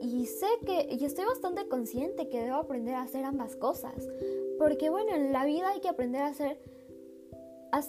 Y 0.00 0.26
sé 0.26 0.46
que, 0.64 0.94
y 0.94 1.04
estoy 1.04 1.24
bastante 1.24 1.68
consciente 1.68 2.28
que 2.28 2.40
debo 2.40 2.56
aprender 2.56 2.94
a 2.94 3.02
hacer 3.02 3.24
ambas 3.24 3.56
cosas, 3.56 4.08
Porque 4.58 4.90
bueno, 4.90 5.14
en 5.14 5.32
la 5.32 5.44
vida 5.44 5.70
hay 5.70 5.80
que 5.80 5.88
aprender 5.88 6.22
a 6.22 6.28
hacer, 6.28 6.58
a 7.72 7.82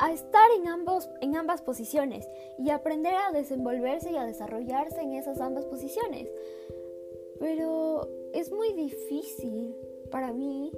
a 0.00 0.12
estar 0.12 0.50
en 0.56 0.68
ambos, 0.68 1.08
en 1.20 1.36
ambas 1.36 1.62
posiciones 1.62 2.28
y 2.58 2.70
aprender 2.70 3.14
a 3.14 3.32
desenvolverse 3.32 4.12
y 4.12 4.16
a 4.16 4.24
desarrollarse 4.24 5.00
en 5.00 5.14
esas 5.14 5.40
ambas 5.40 5.64
posiciones. 5.66 6.28
Pero 7.40 8.08
es 8.32 8.52
muy 8.52 8.72
difícil 8.72 9.74
para 10.10 10.32
mí 10.32 10.72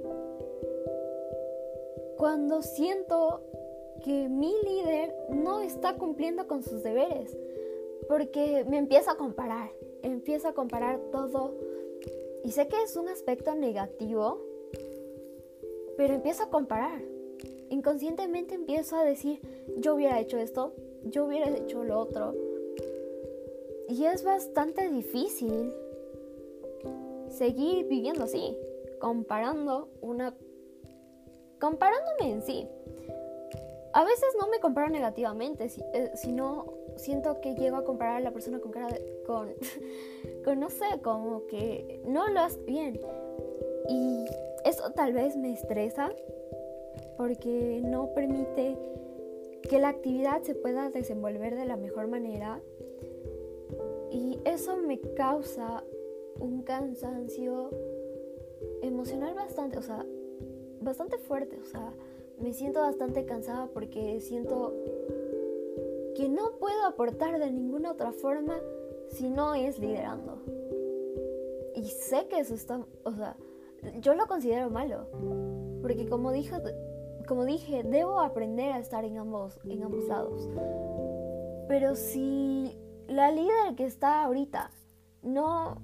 cuando 2.21 2.61
siento 2.61 3.41
que 4.05 4.29
mi 4.29 4.53
líder 4.63 5.11
no 5.29 5.61
está 5.61 5.95
cumpliendo 5.95 6.45
con 6.47 6.61
sus 6.61 6.83
deberes, 6.83 7.35
porque 8.07 8.63
me 8.69 8.77
empiezo 8.77 9.09
a 9.09 9.17
comparar, 9.17 9.71
empiezo 10.03 10.47
a 10.47 10.53
comparar 10.53 10.99
todo 11.11 11.55
y 12.43 12.51
sé 12.51 12.67
que 12.67 12.79
es 12.83 12.95
un 12.95 13.07
aspecto 13.07 13.55
negativo, 13.55 14.39
pero 15.97 16.13
empiezo 16.13 16.43
a 16.43 16.51
comparar. 16.51 17.01
Inconscientemente 17.71 18.53
empiezo 18.53 18.97
a 18.97 19.03
decir, 19.03 19.39
yo 19.77 19.95
hubiera 19.95 20.19
hecho 20.19 20.37
esto, 20.37 20.75
yo 21.03 21.25
hubiera 21.25 21.49
hecho 21.49 21.83
lo 21.83 21.99
otro. 21.99 22.35
Y 23.89 24.05
es 24.05 24.23
bastante 24.23 24.87
difícil 24.91 25.73
seguir 27.29 27.87
viviendo 27.87 28.25
así, 28.25 28.55
comparando 28.99 29.89
una... 30.01 30.35
comparándome 31.61 32.31
en 32.31 32.41
sí. 32.41 32.67
A 33.93 34.03
veces 34.03 34.35
no 34.39 34.47
me 34.47 34.59
comparo 34.59 34.89
negativamente, 34.89 35.67
eh, 35.93 36.11
sino 36.15 36.73
siento 36.95 37.39
que 37.39 37.55
llego 37.55 37.77
a 37.77 37.85
comparar 37.85 38.17
a 38.17 38.19
la 38.19 38.31
persona 38.31 38.59
con 38.59 38.71
cara 38.71 38.87
de, 38.87 39.23
con, 39.25 39.53
con 40.43 40.59
no 40.59 40.69
sé, 40.69 40.85
como 41.01 41.45
que 41.45 42.01
no 42.05 42.27
lo 42.29 42.41
hace 42.41 42.59
bien. 42.63 42.99
Y 43.87 44.25
eso 44.65 44.91
tal 44.91 45.13
vez 45.13 45.37
me 45.37 45.53
estresa 45.53 46.09
porque 47.17 47.81
no 47.83 48.13
permite 48.13 48.77
que 49.61 49.79
la 49.79 49.89
actividad 49.89 50.41
se 50.41 50.55
pueda 50.55 50.89
desenvolver 50.89 51.55
de 51.55 51.65
la 51.65 51.77
mejor 51.77 52.07
manera. 52.07 52.59
Y 54.09 54.39
eso 54.45 54.77
me 54.77 54.99
causa 54.99 55.83
un 56.39 56.63
cansancio 56.63 57.69
emocional 58.81 59.33
bastante, 59.35 59.77
o 59.77 59.81
sea, 59.81 60.05
bastante 60.81 61.17
fuerte, 61.17 61.59
o 61.59 61.65
sea, 61.65 61.93
me 62.39 62.53
siento 62.53 62.81
bastante 62.81 63.25
cansada 63.25 63.67
porque 63.73 64.19
siento 64.19 64.73
que 66.15 66.27
no 66.27 66.57
puedo 66.59 66.85
aportar 66.85 67.39
de 67.39 67.51
ninguna 67.51 67.91
otra 67.91 68.11
forma 68.11 68.59
si 69.09 69.29
no 69.29 69.55
es 69.55 69.79
liderando. 69.79 70.41
Y 71.75 71.85
sé 71.85 72.27
que 72.27 72.39
eso 72.39 72.53
está, 72.53 72.85
o 73.03 73.11
sea, 73.11 73.37
yo 74.01 74.13
lo 74.15 74.27
considero 74.27 74.69
malo, 74.69 75.07
porque 75.81 76.07
como 76.07 76.31
dije, 76.31 76.55
como 77.27 77.45
dije, 77.45 77.83
debo 77.83 78.19
aprender 78.19 78.73
a 78.73 78.79
estar 78.79 79.05
en 79.05 79.17
ambos, 79.17 79.59
en 79.63 79.83
ambos 79.83 80.07
lados. 80.07 80.49
Pero 81.67 81.95
si 81.95 82.77
la 83.07 83.31
líder 83.31 83.75
que 83.75 83.85
está 83.85 84.23
ahorita 84.23 84.71
no, 85.21 85.77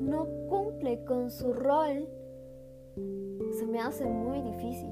no 0.00 0.28
cumple 0.48 1.04
con 1.04 1.30
su 1.30 1.52
rol, 1.52 2.08
se 3.56 3.66
me 3.66 3.80
hace 3.80 4.04
muy 4.04 4.42
difícil. 4.42 4.90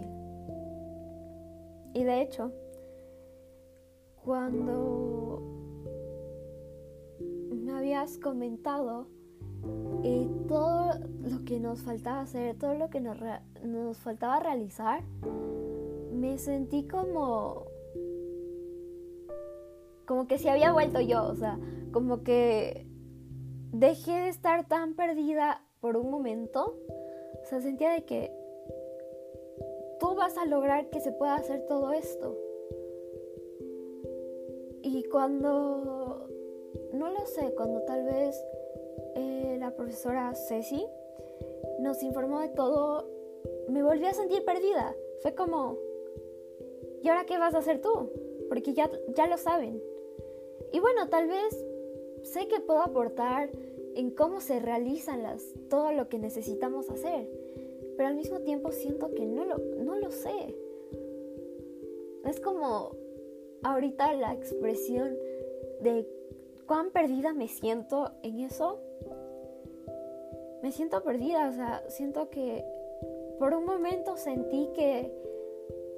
Y 1.92 2.02
de 2.02 2.22
hecho, 2.22 2.50
cuando 4.24 5.42
me 7.52 7.72
habías 7.72 8.18
comentado 8.18 9.06
eh, 10.02 10.28
todo 10.48 10.92
lo 11.22 11.44
que 11.44 11.60
nos 11.60 11.82
faltaba 11.82 12.20
hacer, 12.20 12.58
todo 12.58 12.74
lo 12.74 12.88
que 12.88 13.00
nos, 13.00 13.18
nos 13.62 13.98
faltaba 13.98 14.40
realizar, 14.40 15.02
me 16.12 16.38
sentí 16.38 16.86
como 16.88 17.66
como 20.06 20.26
que 20.26 20.36
se 20.36 20.50
había 20.50 20.72
vuelto 20.72 21.00
yo, 21.00 21.24
o 21.24 21.34
sea, 21.34 21.58
como 21.90 22.22
que 22.22 22.86
dejé 23.72 24.12
de 24.12 24.28
estar 24.28 24.68
tan 24.68 24.94
perdida 24.94 25.62
por 25.80 25.96
un 25.96 26.10
momento, 26.10 26.76
o 27.42 27.46
sea, 27.46 27.60
sentía 27.62 27.90
de 27.90 28.04
que 28.04 28.43
tú 30.04 30.14
vas 30.14 30.36
a 30.36 30.44
lograr 30.44 30.90
que 30.90 31.00
se 31.00 31.12
pueda 31.12 31.34
hacer 31.36 31.66
todo 31.66 31.90
esto. 31.92 32.36
Y 34.82 35.02
cuando, 35.04 36.28
no 36.92 37.08
lo 37.08 37.24
sé, 37.24 37.54
cuando 37.54 37.80
tal 37.84 38.04
vez 38.04 38.38
eh, 39.14 39.56
la 39.58 39.74
profesora 39.74 40.34
Ceci 40.34 40.86
nos 41.80 42.02
informó 42.02 42.40
de 42.40 42.50
todo, 42.50 43.08
me 43.70 43.82
volví 43.82 44.04
a 44.04 44.12
sentir 44.12 44.44
perdida. 44.44 44.94
Fue 45.22 45.34
como, 45.34 45.78
¿y 47.02 47.08
ahora 47.08 47.24
qué 47.24 47.38
vas 47.38 47.54
a 47.54 47.58
hacer 47.58 47.80
tú? 47.80 48.10
Porque 48.50 48.74
ya, 48.74 48.90
ya 49.16 49.26
lo 49.26 49.38
saben. 49.38 49.82
Y 50.70 50.80
bueno, 50.80 51.08
tal 51.08 51.28
vez 51.28 51.64
sé 52.24 52.46
que 52.46 52.60
puedo 52.60 52.80
aportar 52.80 53.48
en 53.94 54.10
cómo 54.10 54.42
se 54.42 54.60
realizan 54.60 55.22
las, 55.22 55.54
todo 55.70 55.92
lo 55.92 56.10
que 56.10 56.18
necesitamos 56.18 56.90
hacer, 56.90 57.26
pero 57.96 58.08
al 58.08 58.16
mismo 58.16 58.40
tiempo 58.40 58.72
siento 58.72 59.14
que 59.14 59.26
no 59.26 59.44
lo, 59.44 59.58
no 59.58 59.96
lo 59.96 60.10
sé. 60.10 60.56
Es 62.24 62.40
como 62.40 62.92
ahorita 63.62 64.12
la 64.14 64.32
expresión 64.32 65.16
de 65.80 66.06
cuán 66.66 66.90
perdida 66.90 67.32
me 67.32 67.48
siento 67.48 68.12
en 68.22 68.40
eso, 68.40 68.80
me 70.62 70.72
siento 70.72 71.02
perdida, 71.02 71.48
o 71.48 71.52
sea, 71.52 71.82
siento 71.88 72.30
que 72.30 72.64
por 73.38 73.52
un 73.54 73.64
momento 73.66 74.16
sentí 74.16 74.70
que 74.74 75.12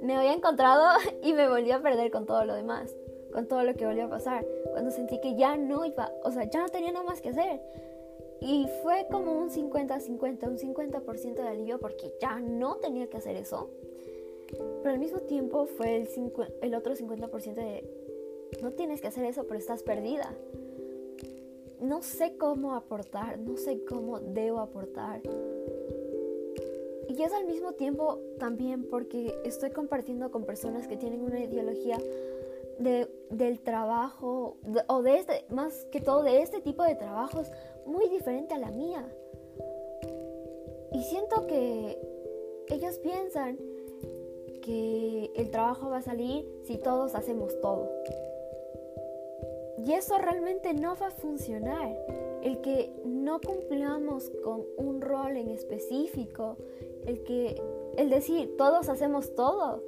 me 0.02 0.16
había 0.16 0.32
encontrado 0.32 0.98
y 1.22 1.32
me 1.32 1.48
volví 1.48 1.70
a 1.70 1.80
perder 1.80 2.10
con 2.10 2.26
todo 2.26 2.44
lo 2.44 2.54
demás, 2.54 2.94
con 3.32 3.46
todo 3.46 3.62
lo 3.62 3.74
que 3.74 3.86
volvió 3.86 4.06
a 4.06 4.10
pasar, 4.10 4.44
cuando 4.72 4.90
sentí 4.90 5.20
que 5.20 5.36
ya 5.36 5.56
no 5.56 5.84
iba, 5.84 6.12
o 6.24 6.30
sea, 6.30 6.44
ya 6.44 6.60
no 6.60 6.68
tenía 6.68 6.92
nada 6.92 7.04
más 7.04 7.20
que 7.20 7.30
hacer. 7.30 7.60
Y 8.40 8.66
fue 8.82 9.06
como 9.10 9.32
un 9.32 9.50
50-50, 9.50 10.48
un 10.48 10.58
50% 10.58 11.34
de 11.34 11.48
alivio 11.48 11.78
porque 11.78 12.12
ya 12.20 12.40
no 12.40 12.76
tenía 12.76 13.08
que 13.08 13.16
hacer 13.16 13.36
eso. 13.36 13.70
Pero 14.48 14.90
al 14.90 14.98
mismo 14.98 15.20
tiempo 15.20 15.66
fue 15.66 15.96
el, 15.96 16.08
el 16.62 16.74
otro 16.74 16.94
50% 16.94 17.54
de, 17.54 17.84
no 18.62 18.72
tienes 18.72 19.00
que 19.00 19.08
hacer 19.08 19.24
eso, 19.24 19.44
pero 19.44 19.58
estás 19.58 19.82
perdida. 19.82 20.32
No 21.80 22.02
sé 22.02 22.36
cómo 22.36 22.74
aportar, 22.74 23.38
no 23.38 23.56
sé 23.56 23.84
cómo 23.84 24.20
debo 24.20 24.60
aportar. 24.60 25.20
Y 27.08 27.22
es 27.22 27.32
al 27.32 27.46
mismo 27.46 27.72
tiempo 27.72 28.20
también 28.38 28.84
porque 28.84 29.34
estoy 29.44 29.70
compartiendo 29.70 30.30
con 30.30 30.44
personas 30.44 30.86
que 30.86 30.96
tienen 30.96 31.22
una 31.22 31.40
ideología 31.40 31.98
de, 32.78 33.08
del 33.30 33.60
trabajo, 33.60 34.56
o 34.88 35.02
de 35.02 35.18
este, 35.18 35.44
más 35.50 35.84
que 35.92 36.00
todo 36.00 36.22
de 36.22 36.42
este 36.42 36.60
tipo 36.60 36.82
de 36.82 36.94
trabajos, 36.94 37.50
muy 37.86 38.08
diferente 38.08 38.54
a 38.54 38.58
la 38.58 38.70
mía. 38.70 39.06
Y 40.92 41.02
siento 41.04 41.46
que 41.46 41.98
ellos 42.68 42.98
piensan 42.98 43.58
que 44.62 45.30
el 45.36 45.50
trabajo 45.50 45.90
va 45.90 45.98
a 45.98 46.02
salir 46.02 46.44
si 46.64 46.76
todos 46.76 47.14
hacemos 47.14 47.60
todo. 47.60 47.88
Y 49.84 49.92
eso 49.92 50.18
realmente 50.18 50.74
no 50.74 50.96
va 50.96 51.08
a 51.08 51.10
funcionar. 51.10 51.96
El 52.42 52.60
que 52.60 52.92
no 53.04 53.40
cumplamos 53.40 54.30
con 54.42 54.64
un 54.76 55.00
rol 55.00 55.36
en 55.36 55.48
específico, 55.50 56.56
el 57.06 57.22
que 57.24 57.60
el 57.96 58.10
decir 58.10 58.56
todos 58.56 58.88
hacemos 58.88 59.34
todo, 59.34 59.82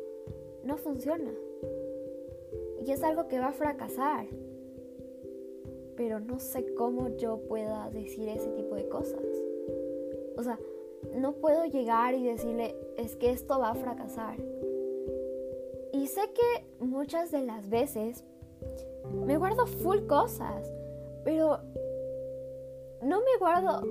no 0.62 0.76
funciona. 0.76 1.32
Y 2.88 2.92
es 2.92 3.04
algo 3.04 3.28
que 3.28 3.38
va 3.38 3.48
a 3.48 3.52
fracasar. 3.52 4.26
Pero 5.94 6.20
no 6.20 6.40
sé 6.40 6.74
cómo 6.74 7.14
yo 7.18 7.42
pueda 7.46 7.90
decir 7.90 8.26
ese 8.30 8.48
tipo 8.52 8.76
de 8.76 8.88
cosas. 8.88 9.20
O 10.38 10.42
sea, 10.42 10.58
no 11.14 11.34
puedo 11.34 11.66
llegar 11.66 12.14
y 12.14 12.24
decirle, 12.24 12.74
es 12.96 13.14
que 13.16 13.30
esto 13.30 13.58
va 13.58 13.72
a 13.72 13.74
fracasar. 13.74 14.38
Y 15.92 16.06
sé 16.06 16.32
que 16.32 16.82
muchas 16.82 17.30
de 17.30 17.42
las 17.42 17.68
veces 17.68 18.24
me 19.12 19.36
guardo 19.36 19.66
full 19.66 20.06
cosas, 20.06 20.72
pero 21.24 21.58
no 23.02 23.18
me 23.20 23.36
guardo 23.38 23.82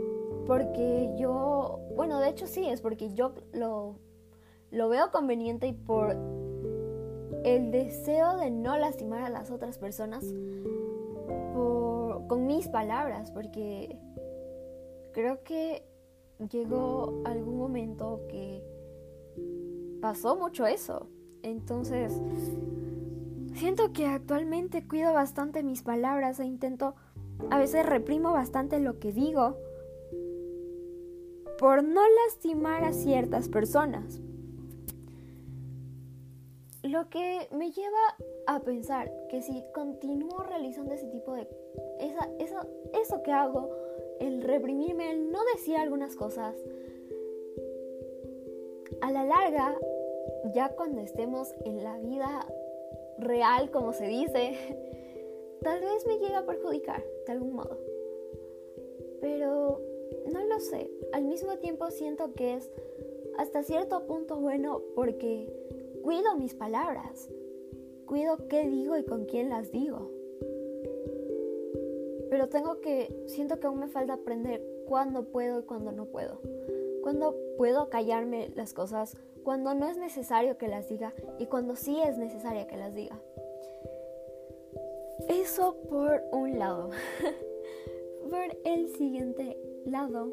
porque 0.48 1.14
yo, 1.20 1.82
bueno, 1.96 2.20
de 2.20 2.30
hecho 2.30 2.48
sí, 2.48 2.68
es 2.68 2.82
porque 2.82 3.14
yo 3.14 3.36
lo, 3.54 4.00
lo 4.72 4.90
veo 4.90 5.12
conveniente 5.12 5.68
y 5.68 5.74
por 5.74 6.16
el 7.44 7.72
deseo 7.72 8.38
de 8.38 8.52
no 8.52 8.78
lastimar 8.78 9.24
a 9.24 9.30
las 9.30 9.52
otras 9.52 9.78
personas 9.78 10.24
con 12.28 12.46
mis 12.46 12.68
palabras, 12.68 13.32
porque 13.32 13.98
creo 15.14 15.44
que 15.44 15.84
llegó 16.52 17.22
algún 17.26 17.58
momento 17.58 18.22
que 18.30 18.64
pasó 20.02 20.36
mucho 20.36 20.68
eso. 20.68 21.08
Entonces, 21.44 22.22
siento 23.56 23.94
que 23.94 24.06
actualmente 24.08 24.88
cuido 24.88 25.14
bastante 25.14 25.64
mis 25.64 25.84
palabras 25.84 26.40
e 26.40 26.46
intento, 26.46 26.96
a 27.50 27.60
veces 27.60 27.86
reprimo 27.86 28.34
bastante 28.34 28.80
lo 28.80 29.00
que 29.00 29.12
digo. 29.12 29.58
por 31.58 31.84
no 31.84 32.02
lastimar 32.26 32.84
a 32.84 32.94
ciertas 32.94 33.50
personas. 33.50 34.22
Lo 36.88 37.10
que 37.10 37.50
me 37.52 37.70
lleva 37.72 38.16
a 38.46 38.62
pensar 38.62 39.12
que 39.30 39.42
si 39.42 39.62
continúo 39.74 40.40
realizando 40.44 40.94
ese 40.94 41.08
tipo 41.08 41.34
de... 41.34 41.46
Eso 42.94 43.24
que 43.24 43.32
hago, 43.32 43.70
el 44.22 44.42
reprimirme, 44.42 45.12
el 45.12 45.30
no 45.30 45.40
decir 45.54 45.76
algunas 45.76 46.16
cosas, 46.16 46.56
a 49.02 49.12
la 49.12 49.26
larga, 49.26 49.78
ya 50.54 50.70
cuando 50.70 51.02
estemos 51.02 51.54
en 51.66 51.84
la 51.84 51.98
vida 52.00 52.48
real, 53.18 53.70
como 53.70 53.92
se 53.92 54.08
dice, 54.08 54.78
tal 55.64 55.82
vez 55.82 56.08
me 56.08 56.20
llegue 56.20 56.36
a 56.36 56.46
perjudicar 56.46 57.04
de 57.26 57.32
algún 57.34 57.54
modo. 57.54 57.78
Pero 59.20 59.82
no 60.32 60.46
lo 60.46 60.60
sé. 60.62 60.90
Al 61.12 61.26
mismo 61.26 61.58
tiempo 61.58 61.92
siento 61.92 62.34
que 62.34 62.54
es 62.54 62.72
hasta 63.38 63.64
cierto 63.64 64.06
punto 64.08 64.38
bueno 64.38 64.82
porque 64.96 65.52
cuido 66.08 66.38
mis 66.38 66.54
palabras. 66.54 67.30
Cuido 68.06 68.48
qué 68.48 68.66
digo 68.70 68.98
y 68.98 69.04
con 69.04 69.26
quién 69.26 69.50
las 69.50 69.74
digo. 69.74 70.10
Pero 72.30 72.48
tengo 72.48 72.80
que, 72.80 73.14
siento 73.26 73.60
que 73.60 73.68
aún 73.68 73.82
me 73.82 73.90
falta 73.90 74.14
aprender 74.14 74.66
cuándo 74.88 75.26
puedo 75.26 75.60
y 75.60 75.64
cuándo 75.64 75.92
no 75.92 76.06
puedo. 76.06 76.40
Cuándo 77.04 77.36
puedo 77.58 77.90
callarme 77.90 78.54
las 78.56 78.74
cosas, 78.74 79.18
cuando 79.44 79.74
no 79.74 79.90
es 79.90 79.98
necesario 79.98 80.58
que 80.58 80.70
las 80.70 80.88
diga 80.88 81.14
y 81.40 81.48
cuando 81.48 81.76
sí 81.76 82.00
es 82.02 82.18
necesaria 82.18 82.68
que 82.68 82.78
las 82.78 82.96
diga. 82.96 83.20
Eso 85.28 85.76
por 85.90 86.24
un 86.32 86.58
lado. 86.58 86.92
por 88.30 88.58
el 88.64 88.96
siguiente 88.96 89.58
lado. 89.84 90.32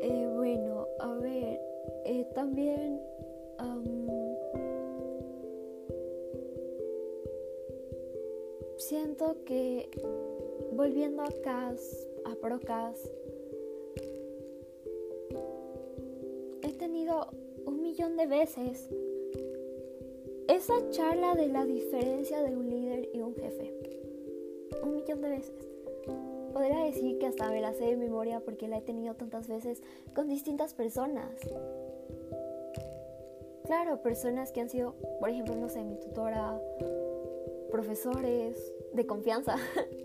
Eh, 0.00 0.32
bueno, 0.34 0.86
a 1.00 1.12
ver, 1.16 1.60
eh, 2.06 2.26
también 2.34 2.98
siento 8.86 9.36
que 9.44 9.90
volviendo 10.72 11.22
a 11.22 11.30
CAS, 11.42 12.08
a 12.24 12.36
Procas, 12.36 13.10
he 16.62 16.72
tenido 16.78 17.28
un 17.64 17.82
millón 17.82 18.16
de 18.16 18.26
veces 18.26 18.88
esa 20.46 20.74
charla 20.90 21.34
de 21.34 21.48
la 21.48 21.64
diferencia 21.64 22.42
de 22.42 22.54
un 22.54 22.70
líder 22.70 23.10
y 23.12 23.22
un 23.22 23.34
jefe. 23.34 23.74
Un 24.84 24.94
millón 24.94 25.20
de 25.20 25.30
veces. 25.30 25.68
Podría 26.52 26.84
decir 26.84 27.18
que 27.18 27.26
hasta 27.26 27.50
me 27.50 27.60
la 27.60 27.72
sé 27.72 27.86
de 27.86 27.96
memoria 27.96 28.38
porque 28.40 28.68
la 28.68 28.78
he 28.78 28.82
tenido 28.82 29.14
tantas 29.14 29.48
veces 29.48 29.82
con 30.14 30.28
distintas 30.28 30.74
personas. 30.74 31.32
Claro, 33.66 34.00
personas 34.00 34.52
que 34.52 34.60
han 34.60 34.68
sido, 34.68 34.94
por 35.18 35.28
ejemplo, 35.28 35.56
no 35.56 35.68
sé, 35.68 35.82
mi 35.82 35.96
tutora, 35.96 36.60
profesores 37.70 38.72
de 38.92 39.06
confianza, 39.06 39.56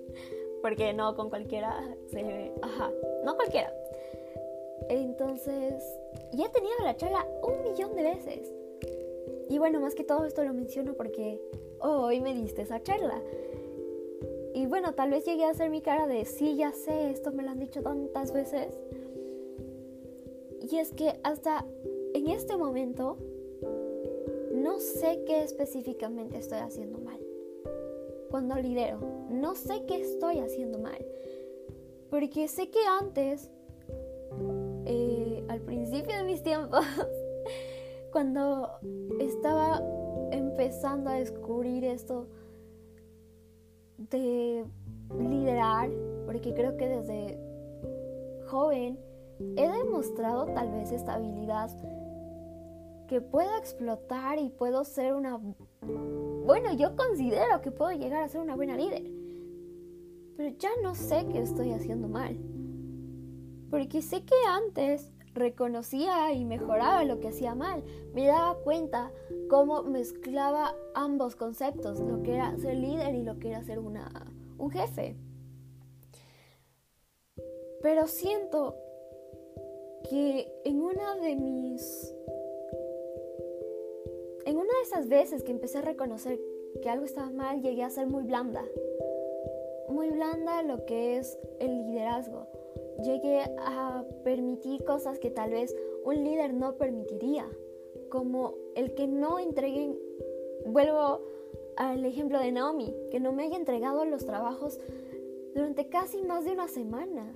porque 0.61 0.93
no 0.93 1.15
con 1.15 1.29
cualquiera 1.29 1.79
se... 2.07 2.51
Ajá, 2.61 2.91
no 3.23 3.35
cualquiera. 3.35 3.71
Entonces, 4.89 5.83
ya 6.33 6.45
he 6.45 6.49
tenido 6.49 6.73
la 6.83 6.97
charla 6.97 7.27
un 7.43 7.61
millón 7.61 7.95
de 7.95 8.03
veces. 8.03 8.51
Y 9.47 9.59
bueno, 9.59 9.79
más 9.79 9.93
que 9.93 10.03
todo 10.03 10.25
esto 10.25 10.43
lo 10.43 10.53
menciono 10.53 10.95
porque 10.95 11.39
hoy 11.79 12.19
me 12.19 12.33
diste 12.33 12.63
esa 12.63 12.81
charla. 12.81 13.21
Y 14.53 14.65
bueno, 14.65 14.93
tal 14.95 15.11
vez 15.11 15.23
llegué 15.23 15.45
a 15.45 15.51
hacer 15.51 15.69
mi 15.69 15.81
cara 15.81 16.07
de 16.07 16.25
sí, 16.25 16.55
ya 16.57 16.73
sé, 16.73 17.11
esto 17.11 17.31
me 17.31 17.43
lo 17.43 17.51
han 17.51 17.59
dicho 17.59 17.83
tantas 17.83 18.33
veces. 18.33 18.73
Y 20.61 20.77
es 20.77 20.91
que 20.93 21.19
hasta 21.23 21.65
en 22.13 22.27
este 22.27 22.57
momento 22.57 23.17
no 24.61 24.79
sé 24.79 25.23
qué 25.25 25.43
específicamente 25.43 26.37
estoy 26.37 26.59
haciendo 26.59 26.99
mal. 26.99 27.19
Cuando 28.29 28.55
lidero, 28.55 28.99
no 29.29 29.55
sé 29.55 29.85
qué 29.87 30.01
estoy 30.01 30.39
haciendo 30.39 30.79
mal. 30.79 31.03
Porque 32.09 32.47
sé 32.47 32.69
que 32.69 32.79
antes, 32.85 33.49
eh, 34.85 35.43
al 35.47 35.61
principio 35.61 36.15
de 36.15 36.23
mis 36.23 36.43
tiempos, 36.43 36.85
cuando 38.11 38.69
estaba 39.19 39.81
empezando 40.31 41.09
a 41.09 41.15
descubrir 41.15 41.83
esto, 41.83 42.27
de 43.97 44.65
liderar, 45.17 45.89
porque 46.25 46.53
creo 46.53 46.77
que 46.77 46.87
desde 46.87 47.37
joven 48.47 48.99
he 49.55 49.67
demostrado 49.67 50.45
tal 50.47 50.71
vez 50.71 50.91
esta 50.91 51.15
habilidad 51.15 51.69
que 53.11 53.19
puedo 53.19 53.57
explotar 53.57 54.39
y 54.39 54.47
puedo 54.47 54.85
ser 54.85 55.13
una... 55.13 55.37
Bueno, 56.45 56.73
yo 56.75 56.95
considero 56.95 57.59
que 57.59 57.69
puedo 57.69 57.91
llegar 57.91 58.23
a 58.23 58.29
ser 58.29 58.39
una 58.39 58.55
buena 58.55 58.77
líder, 58.77 59.03
pero 60.37 60.55
ya 60.57 60.69
no 60.81 60.95
sé 60.95 61.27
qué 61.29 61.41
estoy 61.41 61.73
haciendo 61.73 62.07
mal, 62.07 62.39
porque 63.69 64.01
sé 64.01 64.23
que 64.23 64.35
antes 64.47 65.11
reconocía 65.33 66.31
y 66.31 66.45
mejoraba 66.45 67.03
lo 67.03 67.19
que 67.19 67.27
hacía 67.27 67.53
mal. 67.53 67.83
Me 68.13 68.27
daba 68.27 68.55
cuenta 68.63 69.11
cómo 69.49 69.83
mezclaba 69.83 70.73
ambos 70.95 71.35
conceptos, 71.35 71.99
lo 71.99 72.23
que 72.23 72.35
era 72.35 72.57
ser 72.59 72.77
líder 72.77 73.13
y 73.15 73.23
lo 73.23 73.39
que 73.39 73.49
era 73.49 73.61
ser 73.61 73.79
una, 73.79 74.09
un 74.57 74.71
jefe. 74.71 75.17
Pero 77.81 78.07
siento 78.07 78.73
que 80.09 80.49
en 80.63 80.81
una 80.81 81.17
de 81.17 81.35
mis... 81.35 82.15
En 84.45 84.57
una 84.57 84.73
de 84.73 84.81
esas 84.83 85.07
veces 85.07 85.43
que 85.43 85.51
empecé 85.51 85.79
a 85.79 85.81
reconocer 85.81 86.39
que 86.81 86.89
algo 86.89 87.05
estaba 87.05 87.29
mal, 87.29 87.61
llegué 87.61 87.83
a 87.83 87.89
ser 87.89 88.07
muy 88.07 88.23
blanda. 88.23 88.63
Muy 89.89 90.09
blanda 90.09 90.63
lo 90.63 90.85
que 90.85 91.17
es 91.17 91.37
el 91.59 91.85
liderazgo 91.85 92.47
llegué 93.03 93.41
a 93.59 94.03
permitir 94.23 94.83
cosas 94.83 95.19
que 95.19 95.29
tal 95.29 95.51
vez 95.51 95.75
un 96.03 96.23
líder 96.23 96.53
no 96.53 96.77
permitiría, 96.77 97.45
como 98.09 98.55
el 98.75 98.93
que 98.93 99.07
no 99.07 99.39
entreguen, 99.39 99.97
vuelvo 100.65 101.21
al 101.75 102.05
ejemplo 102.05 102.39
de 102.39 102.51
Naomi, 102.51 102.93
que 103.09 103.19
no 103.19 103.31
me 103.33 103.43
haya 103.43 103.57
entregado 103.57 104.05
los 104.05 104.25
trabajos 104.25 104.79
durante 105.53 105.89
casi 105.89 106.21
más 106.23 106.45
de 106.45 106.51
una 106.51 106.67
semana. 106.67 107.35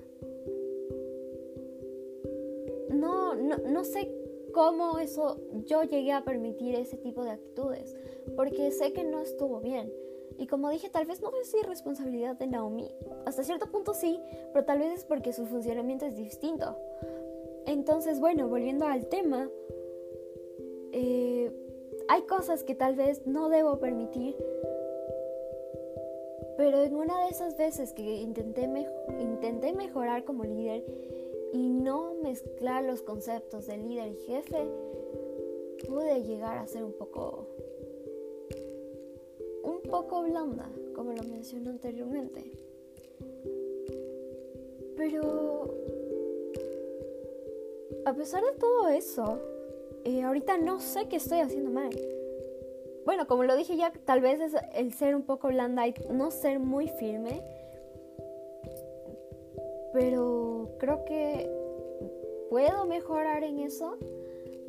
No, 2.90 3.34
no, 3.34 3.58
no 3.58 3.84
sé 3.84 4.10
cómo 4.56 4.98
eso 4.98 5.38
yo 5.66 5.82
llegué 5.82 6.12
a 6.12 6.24
permitir 6.24 6.76
ese 6.76 6.96
tipo 6.96 7.22
de 7.22 7.32
actitudes, 7.32 7.94
porque 8.36 8.70
sé 8.70 8.94
que 8.94 9.04
no 9.04 9.20
estuvo 9.20 9.60
bien. 9.60 9.92
Y 10.38 10.46
como 10.46 10.70
dije, 10.70 10.88
tal 10.88 11.04
vez 11.04 11.20
no 11.20 11.30
es 11.38 11.52
irresponsabilidad 11.52 12.36
de 12.36 12.46
Naomi. 12.46 12.90
Hasta 13.26 13.44
cierto 13.44 13.70
punto 13.70 13.92
sí, 13.92 14.18
pero 14.54 14.64
tal 14.64 14.78
vez 14.78 15.00
es 15.00 15.04
porque 15.04 15.34
su 15.34 15.44
funcionamiento 15.44 16.06
es 16.06 16.16
distinto. 16.16 16.74
Entonces, 17.66 18.18
bueno, 18.18 18.48
volviendo 18.48 18.86
al 18.86 19.08
tema, 19.08 19.50
eh, 20.92 21.52
hay 22.08 22.22
cosas 22.22 22.64
que 22.64 22.74
tal 22.74 22.96
vez 22.96 23.26
no 23.26 23.50
debo 23.50 23.78
permitir, 23.78 24.36
pero 26.56 26.82
en 26.82 26.94
una 26.94 27.24
de 27.24 27.28
esas 27.28 27.58
veces 27.58 27.92
que 27.92 28.22
intenté, 28.22 28.70
intenté 29.20 29.74
mejorar 29.74 30.24
como 30.24 30.44
líder 30.44 30.82
y 31.52 31.68
no 31.68 32.14
mezclar 32.22 32.84
los 32.84 33.02
conceptos 33.02 33.66
de 33.66 33.78
líder 33.78 34.08
y 34.08 34.16
jefe, 34.26 34.66
pude 35.88 36.22
llegar 36.22 36.58
a 36.58 36.66
ser 36.66 36.84
un 36.84 36.92
poco 36.92 37.46
poco 39.86 40.22
blanda, 40.22 40.68
como 40.94 41.12
lo 41.12 41.22
mencioné 41.22 41.70
anteriormente. 41.70 42.44
Pero 44.96 45.74
a 48.04 48.12
pesar 48.14 48.42
de 48.42 48.52
todo 48.58 48.88
eso, 48.88 49.38
eh, 50.04 50.22
ahorita 50.22 50.58
no 50.58 50.80
sé 50.80 51.08
qué 51.08 51.16
estoy 51.16 51.40
haciendo 51.40 51.70
mal. 51.70 51.90
Bueno, 53.04 53.26
como 53.26 53.44
lo 53.44 53.56
dije 53.56 53.76
ya, 53.76 53.92
tal 54.04 54.20
vez 54.20 54.40
es 54.40 54.52
el 54.74 54.92
ser 54.92 55.14
un 55.14 55.22
poco 55.22 55.48
blanda 55.48 55.86
y 55.86 55.94
no 56.10 56.30
ser 56.30 56.58
muy 56.58 56.88
firme. 56.88 57.42
Pero 59.92 60.45
creo 60.78 61.04
que 61.04 61.50
puedo 62.50 62.86
mejorar 62.86 63.44
en 63.44 63.60
eso. 63.60 63.96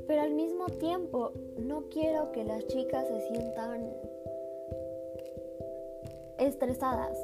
Pero 0.08 0.22
al 0.22 0.32
mismo 0.32 0.67
tiempo 0.67 1.34
no 1.58 1.89
quiero 1.89 2.32
que 2.32 2.46
las 2.46 2.65
chicas 2.67 3.06
se 3.08 3.28
sientan 3.28 3.93
estresadas 6.38 7.17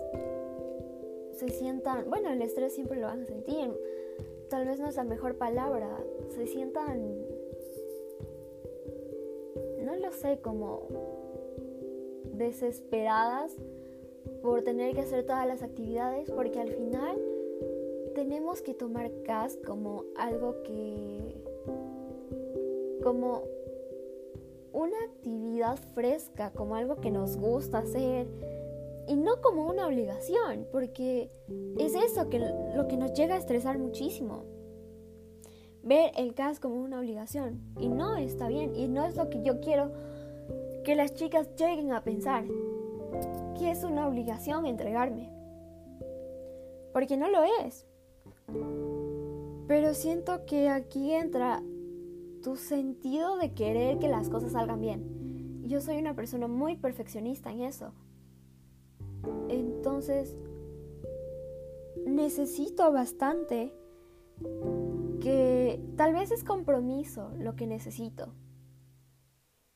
se 1.34 1.50
sientan, 1.50 2.10
bueno, 2.10 2.32
el 2.32 2.42
estrés 2.42 2.74
siempre 2.74 3.00
lo 3.00 3.08
van 3.08 3.24
a 3.24 3.26
sentir, 3.26 3.72
tal 4.50 4.66
vez 4.66 4.80
no 4.80 4.88
es 4.88 4.96
la 4.96 5.04
mejor 5.04 5.36
palabra, 5.36 6.00
se 6.30 6.48
sientan, 6.48 7.26
no 9.80 9.96
lo 9.96 10.12
sé, 10.12 10.40
como 10.40 10.88
desesperadas 12.34 13.56
por 14.42 14.64
tener 14.64 14.94
que 14.96 15.02
hacer 15.02 15.26
todas 15.26 15.48
las 15.48 15.64
actividades, 15.64 16.30
porque 16.32 16.60
al 16.60 16.70
final 16.70 17.20
tenemos 18.14 18.62
que 18.62 18.74
tomar 18.74 19.12
CAS 19.24 19.58
como 19.66 20.06
algo 20.18 20.62
que... 20.64 21.36
como 23.04 23.44
una 24.72 24.98
actividad 25.06 25.78
fresca, 25.94 26.52
como 26.52 26.76
algo 26.76 26.96
que 26.96 27.12
nos 27.12 27.38
gusta 27.38 27.80
hacer 27.80 28.28
y 29.08 29.16
no 29.16 29.42
como 29.42 29.68
una 29.68 29.88
obligación, 29.88 30.68
porque 30.72 31.30
es 31.78 31.94
eso 31.94 32.30
que 32.30 32.40
lo 32.40 32.88
que 32.88 32.98
nos 32.98 33.14
llega 33.14 33.36
a 33.36 33.38
estresar 33.38 33.78
muchísimo. 33.78 34.46
Ver 35.84 36.12
el 36.16 36.34
CAS 36.34 36.60
como 36.60 36.82
una 36.82 37.00
obligación 37.00 37.62
y 37.80 37.90
no 37.90 38.16
está 38.16 38.48
bien 38.48 38.76
y 38.76 38.88
no 38.88 39.06
es 39.06 39.16
lo 39.16 39.30
que 39.30 39.44
yo 39.44 39.60
quiero 39.60 39.92
que 40.84 40.96
las 40.96 41.14
chicas 41.14 41.50
lleguen 41.56 41.92
a 41.92 42.04
pensar, 42.04 42.46
que 43.58 43.72
es 43.72 43.84
una 43.84 44.08
obligación 44.08 44.66
entregarme. 44.66 45.30
Porque 46.94 47.18
no 47.18 47.30
lo 47.30 47.44
es. 47.44 47.86
Pero 49.68 49.94
siento 49.94 50.46
que 50.46 50.70
aquí 50.70 51.14
entra 51.14 51.64
tu 52.44 52.58
sentido 52.58 53.38
de 53.38 53.54
querer 53.54 54.00
que 54.00 54.10
las 54.10 54.30
cosas 54.30 54.52
salgan 54.52 54.82
bien. 54.82 55.64
Yo 55.66 55.80
soy 55.80 55.98
una 55.98 56.14
persona 56.14 56.48
muy 56.48 56.76
perfeccionista 56.76 57.52
en 57.52 57.62
eso. 57.62 57.94
Entonces, 59.48 60.36
necesito 62.06 62.92
bastante 62.92 63.74
que 65.22 65.82
tal 65.96 66.14
vez 66.14 66.32
es 66.32 66.44
compromiso 66.44 67.32
lo 67.40 67.56
que 67.56 67.66
necesito. 67.66 68.34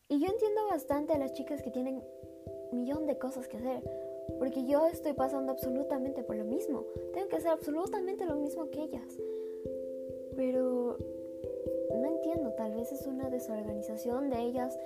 Y 0.09 0.19
yo 0.19 0.27
entiendo 0.27 0.67
bastante 0.69 1.13
a 1.13 1.17
las 1.17 1.33
chicas 1.33 1.61
que 1.61 1.71
tienen 1.71 2.01
un 2.71 2.77
millón 2.77 3.05
de 3.05 3.17
cosas 3.17 3.47
que 3.47 3.57
hacer, 3.57 3.83
porque 4.39 4.65
yo 4.65 4.87
estoy 4.87 5.13
pasando 5.13 5.51
absolutamente 5.51 6.23
por 6.23 6.35
lo 6.35 6.45
mismo. 6.45 6.85
Tengo 7.13 7.27
que 7.27 7.37
hacer 7.37 7.51
absolutamente 7.51 8.25
lo 8.25 8.35
mismo 8.35 8.69
que 8.69 8.83
ellas. 8.83 9.19
Pero 10.35 10.97
no 11.95 12.07
entiendo, 12.07 12.51
tal 12.53 12.73
vez 12.73 12.91
es 12.91 13.07
una 13.07 13.29
desorganización 13.29 14.29
de 14.29 14.41
ellas 14.41 14.77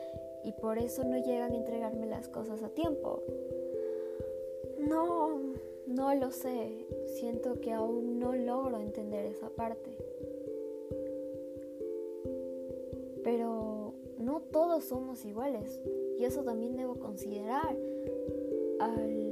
y 0.43 0.51
por 0.54 0.77
eso 0.77 1.04
no 1.04 1.17
llegan 1.17 1.51
a 1.51 1.58
entregarme 1.58 2.08
las 2.08 2.27
cosas 2.27 2.63
a 2.63 2.69
tiempo. 2.69 3.21
No, 4.80 5.39
no 5.88 6.15
lo 6.15 6.32
sé. 6.32 6.88
Siento 7.08 7.60
que 7.60 7.71
aún 7.71 8.19
no 8.19 8.34
logro 8.34 8.80
entender 8.80 9.25
esa 9.25 9.49
parte. 9.49 9.97
Pero 13.23 13.93
no 14.17 14.41
todos 14.41 14.86
somos 14.86 15.25
iguales 15.25 15.80
y 16.17 16.25
eso 16.25 16.43
también 16.43 16.75
debo 16.75 16.95
considerar 16.95 17.75
al 18.80 19.31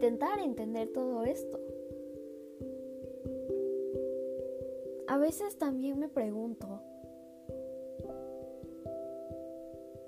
intentar 0.00 0.38
entender 0.38 0.88
todo 0.94 1.24
esto. 1.24 1.60
A 5.06 5.18
veces 5.18 5.58
también 5.58 5.98
me 5.98 6.08
pregunto 6.08 6.80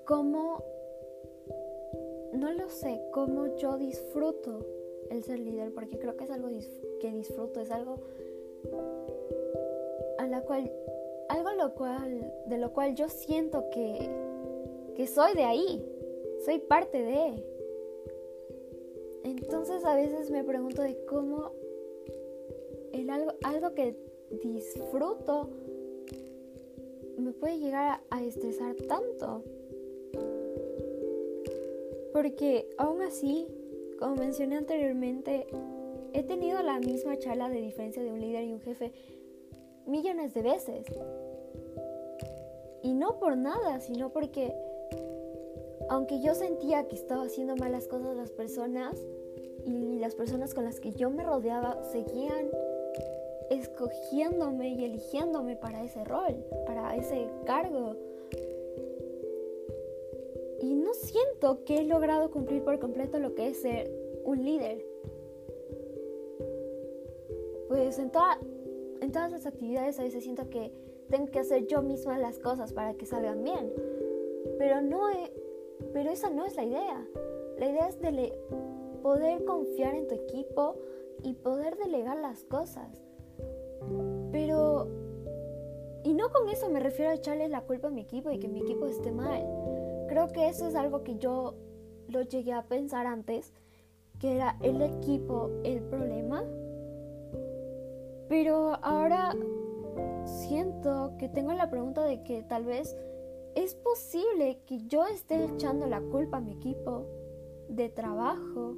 cómo, 0.05 0.63
no 2.33 2.51
lo 2.53 2.69
sé, 2.69 3.03
cómo 3.11 3.55
yo 3.57 3.77
disfruto 3.77 4.65
el 5.11 5.23
ser 5.23 5.37
líder, 5.37 5.71
porque 5.75 5.99
creo 5.99 6.17
que 6.17 6.23
es 6.23 6.31
algo 6.31 6.49
que 6.99 7.11
disfruto, 7.11 7.61
es 7.61 7.69
algo 7.69 7.99
a 10.17 10.25
la 10.25 10.41
cual, 10.41 10.71
algo 11.29 11.51
lo 11.51 11.75
cual, 11.75 12.33
de 12.47 12.57
lo 12.57 12.73
cual 12.73 12.95
yo 12.95 13.09
siento 13.09 13.69
que, 13.69 14.09
que 14.95 15.05
soy 15.05 15.35
de 15.35 15.43
ahí, 15.43 15.85
soy 16.43 16.57
parte 16.57 17.03
de. 17.03 17.52
Entonces 19.43 19.83
a 19.83 19.95
veces 19.95 20.31
me 20.31 20.41
pregunto 20.43 20.81
de 20.81 20.97
cómo 21.05 21.51
el 22.93 23.09
algo, 23.09 23.33
algo 23.43 23.73
que 23.73 23.97
disfruto 24.41 25.49
me 27.17 27.33
puede 27.33 27.59
llegar 27.59 28.01
a 28.09 28.23
estresar 28.23 28.73
tanto. 28.87 29.43
Porque 32.13 32.69
aún 32.77 33.01
así, 33.01 33.47
como 33.99 34.15
mencioné 34.15 34.55
anteriormente, 34.55 35.45
he 36.13 36.23
tenido 36.23 36.61
la 36.61 36.79
misma 36.79 37.17
charla 37.17 37.49
de 37.49 37.59
diferencia 37.59 38.01
de 38.01 38.11
un 38.11 38.21
líder 38.21 38.45
y 38.45 38.53
un 38.53 38.61
jefe 38.61 38.93
millones 39.85 40.33
de 40.33 40.41
veces. 40.41 40.85
Y 42.81 42.93
no 42.93 43.19
por 43.19 43.35
nada, 43.35 43.81
sino 43.81 44.13
porque 44.13 44.53
aunque 45.89 46.21
yo 46.21 46.33
sentía 46.33 46.87
que 46.87 46.95
estaba 46.95 47.23
haciendo 47.23 47.57
malas 47.57 47.87
cosas 47.87 48.15
las 48.15 48.31
personas 48.31 48.95
y 49.65 49.99
las 49.99 50.15
personas 50.15 50.53
con 50.53 50.63
las 50.63 50.79
que 50.79 50.91
yo 50.91 51.09
me 51.09 51.23
rodeaba 51.23 51.83
seguían 51.83 52.49
escogiéndome 53.49 54.69
y 54.69 54.85
eligiéndome 54.85 55.55
para 55.55 55.83
ese 55.83 56.03
rol, 56.03 56.35
para 56.65 56.95
ese 56.95 57.27
cargo. 57.45 57.95
Y 60.61 60.75
no 60.75 60.93
siento 60.93 61.63
que 61.65 61.79
he 61.79 61.83
logrado 61.83 62.31
cumplir 62.31 62.63
por 62.63 62.79
completo 62.79 63.19
lo 63.19 63.35
que 63.35 63.47
es 63.47 63.57
ser 63.61 63.91
un 64.23 64.43
líder. 64.43 64.85
Pues 67.67 67.99
en, 67.99 68.11
en 69.01 69.11
todas 69.11 69.31
las 69.31 69.45
actividades 69.45 69.99
a 69.99 70.03
veces 70.03 70.23
siento 70.23 70.49
que 70.49 70.71
tengo 71.09 71.27
que 71.27 71.39
hacer 71.39 71.67
yo 71.67 71.81
misma 71.81 72.17
las 72.17 72.39
cosas 72.39 72.71
para 72.73 72.93
que 72.93 73.05
salgan 73.05 73.43
bien. 73.43 73.73
Pero 74.57 74.81
no 74.81 75.09
pero 75.91 76.11
esa 76.11 76.29
no 76.29 76.45
es 76.45 76.55
la 76.55 76.63
idea. 76.63 77.07
La 77.59 77.69
idea 77.69 77.87
es 77.87 77.99
de 77.99 78.33
poder 79.03 79.43
confiar 79.45 79.93
en 79.93 80.07
tu 80.07 80.15
equipo 80.15 80.77
y 81.21 81.33
poder 81.33 81.77
delegar 81.77 82.17
las 82.17 82.43
cosas. 82.45 83.03
Pero... 84.31 84.87
Y 86.05 86.13
no 86.13 86.31
con 86.31 86.49
eso 86.49 86.69
me 86.69 86.79
refiero 86.79 87.11
a 87.11 87.15
echarle 87.15 87.47
la 87.47 87.61
culpa 87.61 87.87
a 87.87 87.91
mi 87.91 88.01
equipo 88.01 88.31
y 88.31 88.39
que 88.39 88.47
mi 88.47 88.59
equipo 88.59 88.87
esté 88.87 89.11
mal. 89.11 89.45
Creo 90.09 90.29
que 90.29 90.49
eso 90.49 90.67
es 90.67 90.75
algo 90.75 91.03
que 91.03 91.17
yo 91.17 91.53
lo 92.09 92.21
llegué 92.23 92.51
a 92.51 92.63
pensar 92.63 93.05
antes, 93.05 93.53
que 94.19 94.35
era 94.35 94.57
el 94.61 94.81
equipo 94.81 95.49
el 95.63 95.81
problema. 95.81 96.43
Pero 98.27 98.77
ahora 98.81 99.33
siento 100.25 101.13
que 101.17 101.29
tengo 101.29 101.53
la 101.53 101.69
pregunta 101.69 102.03
de 102.03 102.23
que 102.23 102.43
tal 102.43 102.65
vez 102.65 102.97
es 103.55 103.75
posible 103.75 104.59
que 104.65 104.85
yo 104.87 105.05
esté 105.05 105.45
echando 105.45 105.87
la 105.87 106.01
culpa 106.01 106.37
a 106.37 106.41
mi 106.41 106.53
equipo 106.53 107.05
de 107.69 107.89
trabajo 107.89 108.75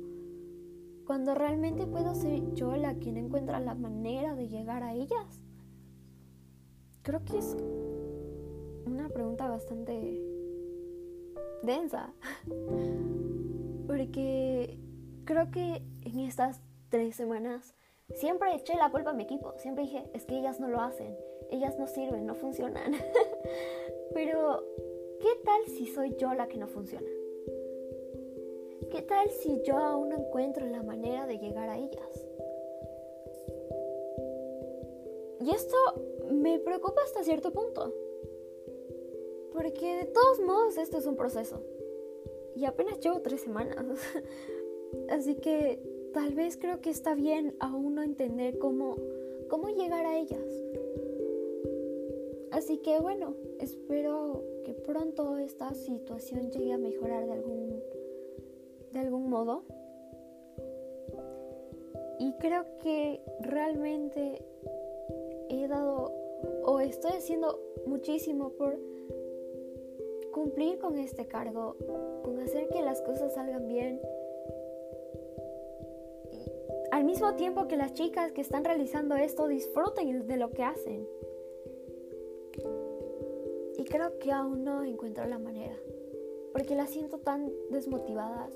cuando 1.05 1.35
realmente 1.35 1.85
puedo 1.85 2.15
ser 2.15 2.53
yo 2.53 2.75
la 2.75 2.95
quien 2.95 3.17
encuentra 3.17 3.59
la 3.59 3.75
manera 3.75 4.35
de 4.35 4.47
llegar 4.47 4.83
a 4.83 4.93
ellas. 4.93 5.43
Creo 7.03 7.23
que 7.23 7.37
es 7.37 7.55
una 8.85 9.09
pregunta 9.09 9.47
bastante 9.47 10.21
densa. 11.63 12.13
Porque 13.87 14.79
creo 15.25 15.51
que 15.51 15.83
en 16.03 16.19
estas 16.19 16.59
tres 16.89 17.15
semanas 17.15 17.75
siempre 18.15 18.55
eché 18.55 18.75
la 18.75 18.89
culpa 18.89 19.11
a 19.11 19.13
mi 19.13 19.23
equipo. 19.23 19.53
Siempre 19.57 19.83
dije, 19.83 20.09
es 20.13 20.25
que 20.25 20.39
ellas 20.39 20.59
no 20.59 20.67
lo 20.67 20.81
hacen. 20.81 21.15
Ellas 21.51 21.77
no 21.77 21.87
sirven, 21.87 22.25
no 22.25 22.33
funcionan. 22.33 22.93
Pero, 24.13 24.63
¿qué 25.19 25.29
tal 25.43 25.61
si 25.67 25.85
soy 25.85 26.15
yo 26.17 26.33
la 26.33 26.47
que 26.47 26.57
no 26.57 26.67
funciona? 26.67 27.07
¿Qué 28.91 29.01
tal 29.01 29.29
si 29.31 29.61
yo 29.63 29.77
aún 29.77 30.09
no 30.09 30.17
encuentro 30.17 30.65
la 30.65 30.83
manera 30.83 31.25
de 31.25 31.37
llegar 31.37 31.69
a 31.69 31.77
ellas? 31.77 32.27
Y 35.41 35.51
esto 35.51 35.75
me 36.31 36.59
preocupa 36.59 37.01
hasta 37.03 37.23
cierto 37.23 37.51
punto. 37.51 37.93
Porque 39.51 39.97
de 39.97 40.05
todos 40.05 40.39
modos 40.41 40.77
esto 40.77 40.97
es 40.97 41.05
un 41.05 41.15
proceso. 41.15 41.61
Y 42.55 42.65
apenas 42.65 42.99
llevo 42.99 43.21
tres 43.21 43.41
semanas. 43.41 43.77
Así 45.09 45.35
que 45.35 45.79
tal 46.13 46.33
vez 46.33 46.57
creo 46.57 46.81
que 46.81 46.89
está 46.89 47.13
bien 47.15 47.55
aún 47.59 47.95
no 47.95 48.03
entender 48.03 48.57
cómo, 48.57 48.97
cómo 49.49 49.69
llegar 49.69 50.05
a 50.05 50.17
ellas. 50.17 50.65
Así 52.51 52.77
que 52.77 52.99
bueno, 52.99 53.35
espero 53.59 54.41
que 54.63 54.73
pronto 54.73 55.37
esta 55.37 55.73
situación 55.73 56.51
llegue 56.51 56.71
a 56.71 56.77
mejorar 56.77 57.25
de 57.25 57.33
algún, 57.33 57.74
de 58.95 59.01
algún 59.01 59.29
modo. 59.29 59.63
Y 62.17 62.33
creo 62.39 62.65
que 62.81 63.21
realmente 63.41 64.41
he 65.49 65.67
dado 65.67 66.11
o 66.63 66.79
estoy 66.79 67.11
haciendo 67.11 67.59
muchísimo 67.85 68.49
por 68.51 68.79
cumplir 70.31 70.79
con 70.79 70.97
este 70.97 71.27
cargo, 71.27 71.75
con 72.23 72.39
hacer 72.39 72.67
que 72.69 72.81
las 72.81 73.01
cosas 73.01 73.33
salgan 73.33 73.67
bien. 73.67 74.01
al 76.91 77.03
mismo 77.03 77.35
tiempo 77.35 77.67
que 77.67 77.75
las 77.75 77.93
chicas 77.93 78.31
que 78.31 78.39
están 78.39 78.63
realizando 78.63 79.17
esto 79.17 79.49
disfruten 79.49 80.27
de 80.27 80.37
lo 80.37 80.51
que 80.51 80.63
hacen. 80.63 81.05
Y 83.77 83.83
creo 83.83 84.17
que 84.17 84.31
aún 84.31 84.63
no 84.63 84.81
encuentro 84.85 85.25
la 85.25 85.37
manera, 85.37 85.75
porque 86.53 86.73
las 86.73 86.91
siento 86.91 87.17
tan 87.17 87.51
desmotivadas 87.69 88.49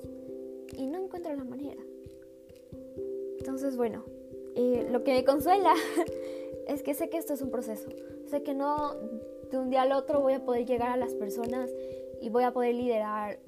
y 0.76 0.86
no 0.86 1.02
encuentro 1.02 1.34
la 1.34 1.44
manera. 1.44 1.82
Entonces, 3.38 3.76
bueno, 3.76 4.04
lo 4.90 5.04
que 5.04 5.12
me 5.12 5.24
consuela 5.24 5.74
es 6.68 6.82
que 6.82 6.94
sé 6.94 7.08
que 7.08 7.18
esto 7.18 7.34
es 7.34 7.42
un 7.42 7.50
proceso. 7.50 7.88
Sé 8.26 8.42
que 8.42 8.54
no 8.54 8.94
de 9.50 9.58
un 9.58 9.70
día 9.70 9.82
al 9.82 9.92
otro 9.92 10.20
voy 10.20 10.34
a 10.34 10.44
poder 10.44 10.66
llegar 10.66 10.90
a 10.90 10.96
las 10.96 11.14
personas 11.14 11.70
y 12.20 12.28
voy 12.28 12.44
a 12.44 12.52
poder 12.52 12.74
liderar 12.74 13.38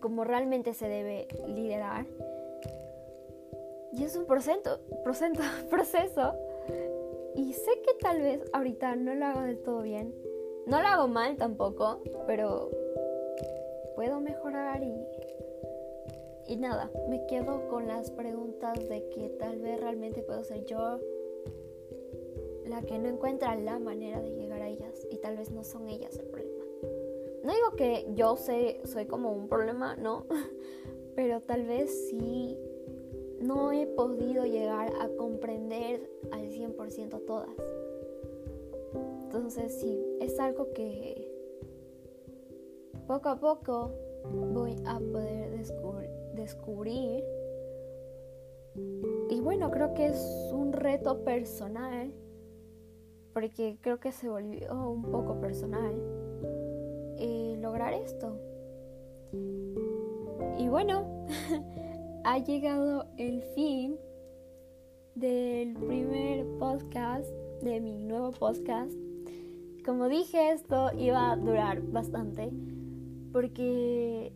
como 0.00 0.24
realmente 0.24 0.74
se 0.74 0.88
debe 0.88 1.28
liderar. 1.46 2.06
Y 3.92 4.04
es 4.04 4.16
un 4.16 4.26
proceso, 4.26 4.80
proceso, 5.04 5.40
proceso. 5.70 6.34
Y 7.34 7.52
sé 7.52 7.70
que 7.82 7.94
tal 8.00 8.20
vez 8.20 8.42
ahorita 8.52 8.96
no 8.96 9.14
lo 9.14 9.26
hago 9.26 9.40
del 9.42 9.62
todo 9.62 9.82
bien. 9.82 10.14
No 10.66 10.80
lo 10.80 10.88
hago 10.88 11.08
mal 11.08 11.36
tampoco, 11.36 12.02
pero 12.26 12.70
puedo 13.94 14.20
mejorar 14.20 14.82
y, 14.82 14.94
y 16.52 16.56
nada, 16.56 16.90
me 17.08 17.24
quedo 17.24 17.66
con 17.68 17.86
las 17.86 18.10
preguntas 18.10 18.78
de 18.86 19.08
que 19.08 19.30
tal 19.38 19.58
vez 19.60 19.80
realmente 19.80 20.22
puedo 20.22 20.44
ser 20.44 20.66
yo 20.66 21.00
la 22.66 22.82
que 22.82 22.98
no 22.98 23.08
encuentra 23.08 23.56
la 23.56 23.78
manera 23.78 24.20
de 24.20 24.32
llegar 24.32 24.60
a 24.60 24.68
ellas 24.68 25.06
y 25.10 25.16
tal 25.16 25.38
vez 25.38 25.50
no 25.50 25.64
son 25.64 25.88
ellas 25.88 26.14
el 26.18 26.26
problema. 26.26 26.62
No 27.42 27.54
digo 27.54 27.70
que 27.74 28.06
yo 28.14 28.36
sé, 28.36 28.82
soy 28.84 29.06
como 29.06 29.32
un 29.32 29.48
problema, 29.48 29.96
no, 29.96 30.26
pero 31.16 31.40
tal 31.40 31.64
vez 31.64 32.08
sí 32.10 32.58
no 33.40 33.72
he 33.72 33.86
podido 33.86 34.44
llegar 34.44 34.92
a 35.00 35.08
comprender 35.16 36.06
al 36.32 36.50
100% 36.50 37.24
todas. 37.24 37.48
Entonces 39.22 39.80
sí, 39.80 39.98
es 40.20 40.38
algo 40.38 40.70
que 40.74 41.32
poco 43.06 43.30
a 43.30 43.40
poco 43.40 43.90
voy 44.52 44.76
a 44.84 45.00
poder 45.00 45.52
descubrir. 46.34 47.24
Y 49.30 49.40
bueno, 49.40 49.70
creo 49.70 49.94
que 49.94 50.06
es 50.06 50.50
un 50.52 50.72
reto 50.72 51.24
personal, 51.24 52.12
porque 53.32 53.78
creo 53.80 53.98
que 53.98 54.12
se 54.12 54.28
volvió 54.28 54.72
un 54.88 55.02
poco 55.02 55.40
personal 55.40 55.94
eh, 57.18 57.56
lograr 57.60 57.92
esto. 57.94 58.38
Y 60.58 60.68
bueno, 60.68 61.26
ha 62.24 62.38
llegado 62.38 63.06
el 63.16 63.42
fin 63.54 63.96
del 65.14 65.74
primer 65.74 66.46
podcast, 66.58 67.28
de 67.62 67.80
mi 67.80 68.04
nuevo 68.04 68.30
podcast. 68.32 68.92
Como 69.84 70.08
dije, 70.08 70.52
esto 70.52 70.90
iba 70.96 71.32
a 71.32 71.36
durar 71.36 71.82
bastante 71.82 72.50
porque, 73.32 74.32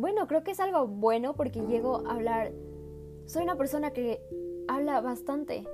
bueno, 0.00 0.26
creo 0.26 0.42
que 0.42 0.52
es 0.52 0.60
algo 0.60 0.86
bueno 0.86 1.34
porque 1.34 1.60
llego 1.60 2.06
a 2.06 2.14
hablar, 2.14 2.52
soy 3.26 3.42
una 3.42 3.56
persona 3.56 3.92
que 3.92 4.20
habla 4.68 5.00
bastante. 5.00 5.64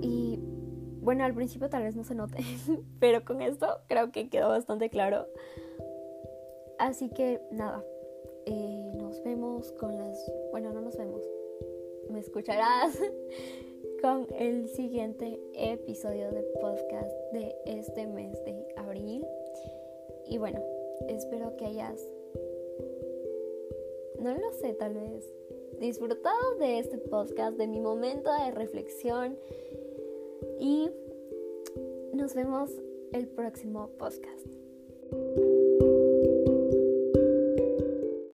Y 0.00 0.38
bueno, 1.00 1.24
al 1.24 1.34
principio 1.34 1.68
tal 1.68 1.82
vez 1.82 1.96
no 1.96 2.04
se 2.04 2.14
note, 2.14 2.38
pero 3.00 3.24
con 3.24 3.42
esto 3.42 3.66
creo 3.88 4.12
que 4.12 4.30
quedó 4.30 4.48
bastante 4.48 4.88
claro. 4.88 5.26
Así 6.78 7.08
que 7.10 7.40
nada, 7.50 7.84
eh, 8.46 8.92
nos 8.94 9.22
vemos 9.22 9.72
con 9.72 9.96
las... 9.96 10.32
Bueno, 10.50 10.72
no 10.72 10.80
nos 10.80 10.96
vemos. 10.96 11.22
Me 12.10 12.20
escucharás 12.20 12.98
con 14.02 14.26
el 14.34 14.68
siguiente 14.68 15.40
episodio 15.54 16.30
de 16.30 16.42
podcast 16.60 17.12
de 17.32 17.54
este 17.64 18.06
mes 18.06 18.32
de 18.44 18.66
abril. 18.76 19.26
Y 20.26 20.38
bueno, 20.38 20.60
espero 21.08 21.56
que 21.56 21.66
hayas... 21.66 22.06
No 24.24 24.32
lo 24.32 24.52
sé, 24.54 24.72
tal 24.72 24.94
vez 24.94 25.30
disfrutado 25.78 26.54
de 26.58 26.78
este 26.78 26.96
podcast, 26.96 27.58
de 27.58 27.66
mi 27.66 27.78
momento 27.78 28.32
de 28.32 28.52
reflexión. 28.52 29.36
Y 30.58 30.88
nos 32.14 32.34
vemos 32.34 32.70
el 33.12 33.28
próximo 33.28 33.90
podcast. 33.98 34.46